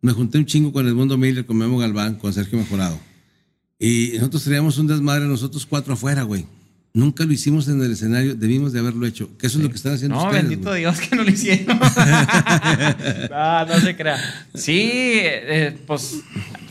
[0.01, 2.99] me junté un chingo con Edmundo Miller, con Memo Galván, con Sergio Mejorado.
[3.81, 6.45] Y nosotros teníamos un desmadre nosotros cuatro afuera, güey.
[6.93, 9.31] Nunca lo hicimos en el escenario, debimos de haberlo hecho.
[9.39, 10.43] Que eso es lo que están haciendo No, ustedes.
[10.43, 10.81] bendito güey.
[10.81, 11.78] Dios que no lo hicieron.
[13.31, 14.18] no, no se crea.
[14.55, 16.16] Sí, eh, pues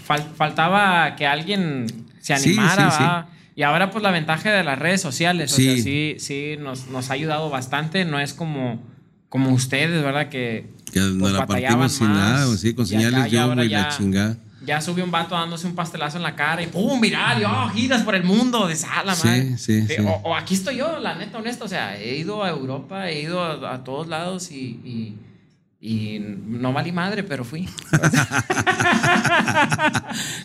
[0.08, 1.86] fal- faltaba que alguien
[2.22, 2.92] se animara.
[2.92, 3.36] sí, sí.
[3.56, 5.64] Y ahora pues la ventaja de las redes sociales, o Sí.
[5.76, 8.06] sea, sí, sí, nos, nos ha ayudado bastante.
[8.06, 8.82] No es como,
[9.30, 10.30] como ustedes, ¿verdad?
[10.30, 14.38] Que, Que nos pues, la partimos sin nada, sí, con señales yo, güey, la chingada.
[14.66, 17.00] Ya sube un vato dándose un pastelazo en la cara y ¡pum!
[17.00, 17.70] viral, y ¡oh!
[17.70, 19.58] giras por el mundo, de sala, Sí, madre.
[19.58, 19.96] sí, sí.
[20.06, 21.66] O, o aquí estoy yo, la neta, honesto.
[21.66, 25.16] O sea, he ido a Europa, he ido a, a todos lados y, y,
[25.82, 27.70] y no valí madre, pero fui.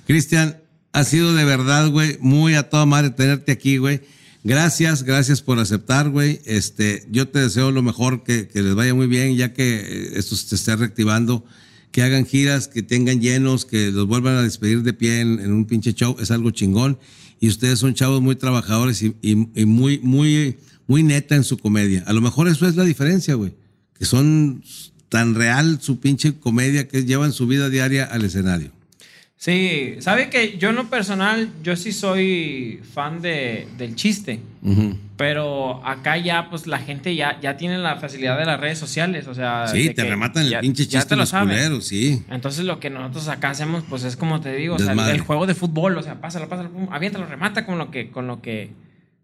[0.07, 0.59] Cristian,
[0.93, 4.03] ha sido de verdad, güey, muy a toda madre tenerte aquí, güey.
[4.45, 6.41] Gracias, gracias por aceptar, güey.
[6.45, 10.11] Este, yo te deseo lo mejor, que, que les vaya muy bien, ya que eh,
[10.17, 11.45] esto se esté reactivando,
[11.95, 15.53] que hagan giras, que tengan llenos, que los vuelvan a despedir de pie en, en
[15.53, 16.99] un pinche show, es algo chingón.
[17.39, 20.57] Y ustedes son chavos muy trabajadores y, y- y muy, muy,
[20.89, 22.03] muy neta en su comedia.
[22.09, 23.53] A lo mejor eso es la diferencia, güey.
[23.97, 24.65] Que son
[25.09, 28.73] tan real su pinche comedia que llevan su vida diaria al escenario.
[29.37, 34.41] Sí, sabe que yo en lo personal, yo sí soy fan de, del chiste.
[34.63, 34.97] Ujú.
[35.17, 39.29] Pero acá ya, pues la gente ya, ya tiene la facilidad de las redes sociales.
[39.29, 42.25] O sea, Sí, te rematan el pinche chiste te lo los culeros, sí.
[42.31, 45.47] Entonces lo que nosotros acá hacemos, pues es como te digo, o sea, el juego
[45.47, 48.73] de fútbol, o sea, pásalo, pásalo, pum, aviéntalo, remata con lo que, con lo que,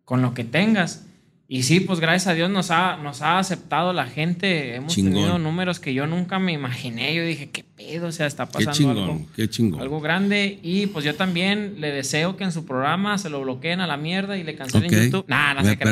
[0.05, 1.07] con lo que tengas.
[1.53, 4.77] Y sí, pues gracias a Dios nos ha, nos ha aceptado la gente.
[4.77, 5.15] Hemos Chingón.
[5.15, 7.13] tenido números que yo nunca me imaginé.
[7.13, 9.81] Yo dije, qué pedo, o sea, está Qué pasando chingón, algo, qué chingón.
[9.81, 10.61] algo grande.
[10.63, 13.97] Y pues yo también le deseo que en su programa se lo bloqueen a la
[13.97, 15.01] mierda y le cancelen Ok.
[15.07, 15.25] YouTube.
[15.27, 15.85] Nah, no sé qué.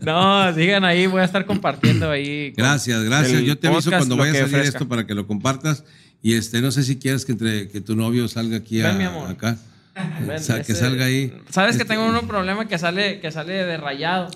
[0.00, 2.52] No, sigan ahí, voy a estar compartiendo ahí.
[2.56, 3.42] con Gracias, gracias.
[3.42, 4.68] Yo te aviso cuando lo vaya a ofrezca.
[4.68, 5.84] esto para que lo compartas.
[6.20, 9.04] Y este, no sé si quieres que entre que tu novio salga aquí a- mi
[9.04, 9.30] amor.
[9.30, 9.56] acá.
[9.94, 11.32] O sea, que ese- salga ahí.
[11.50, 14.30] Sabes que tengo un problema que sale, que sale de rayado.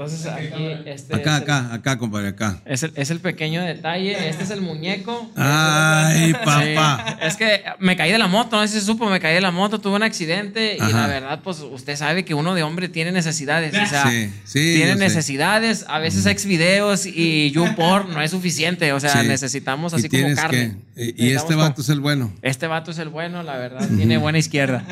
[0.00, 1.14] Entonces aquí, este.
[1.14, 2.58] Acá, es el- acá, acá, compadre, acá.
[2.64, 4.30] Es el, es el pequeño detalle.
[4.30, 5.30] Este es el muñeco.
[5.36, 7.04] Ay, papá.
[7.06, 7.26] Sí.
[7.26, 9.42] Es que me caí de la moto, no sé si se supo, me caí de
[9.42, 11.02] la moto, tuve un accidente y Ajá.
[11.02, 13.74] la verdad, pues usted sabe que uno de hombre tiene necesidades.
[13.76, 18.94] O sea, Sí, sí, tiene necesidades, a veces ex videos y YouPorn no es suficiente.
[18.94, 19.28] O sea, Sí.
[19.28, 20.76] necesitamos Y así como carne.
[20.96, 22.32] que- y- y este como- vato es el bueno.
[22.40, 24.82] Este vato es el bueno, la verdad, tiene buena izquierda.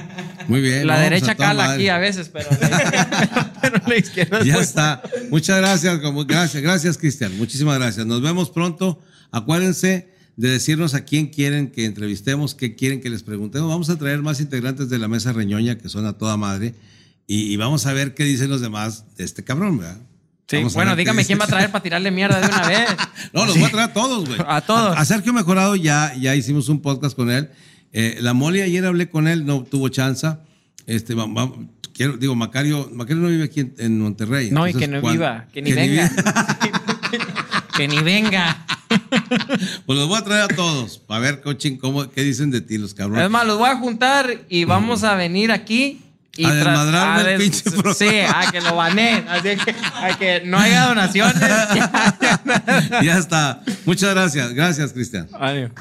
[0.48, 0.86] Muy bien.
[0.86, 2.48] La no, derecha cala aquí a veces, pero
[3.62, 4.42] pero la izquierda.
[4.44, 5.02] Ya está.
[5.30, 7.36] Muchas gracias, como, gracias, gracias, Cristian.
[7.38, 8.06] Muchísimas gracias.
[8.06, 9.00] Nos vemos pronto.
[9.30, 13.68] Acuérdense de decirnos a quién quieren que entrevistemos, qué quieren que les preguntemos.
[13.68, 16.74] Vamos a traer más integrantes de la mesa reñoña, que son a toda madre,
[17.26, 19.98] y, y vamos a ver qué dicen los demás de este cabrón, ¿verdad?
[20.48, 22.88] Sí, Vamos bueno, dígame quién va a traer para tirarle mierda de una vez.
[23.34, 24.38] No, los voy a traer a todos, güey.
[24.46, 24.96] A todos.
[24.96, 27.50] A, a Sergio Mejorado ya, ya hicimos un podcast con él.
[27.92, 30.26] Eh, la Moli ayer hablé con él, no tuvo chance.
[30.86, 31.52] Este, va- va-
[31.98, 34.50] quiero, digo, Macario, Macario no vive aquí en, en Monterrey.
[34.50, 36.10] No, y entonces, que no viva, que ni venga.
[37.76, 38.64] que ni venga.
[39.86, 42.78] Pues los voy a traer a todos para ver, coaching, cómo, qué dicen de ti
[42.78, 43.24] los cabrones.
[43.24, 46.02] Es más, los voy a juntar y vamos a venir aquí.
[46.36, 47.94] Y A desmadrarme a el pinche programa.
[47.94, 49.26] Sí, a que lo baneen.
[49.28, 51.34] Así que, a que no haya donaciones.
[53.02, 53.60] ya está.
[53.84, 54.52] Muchas gracias.
[54.54, 55.28] Gracias, Cristian.
[55.32, 55.72] Adiós.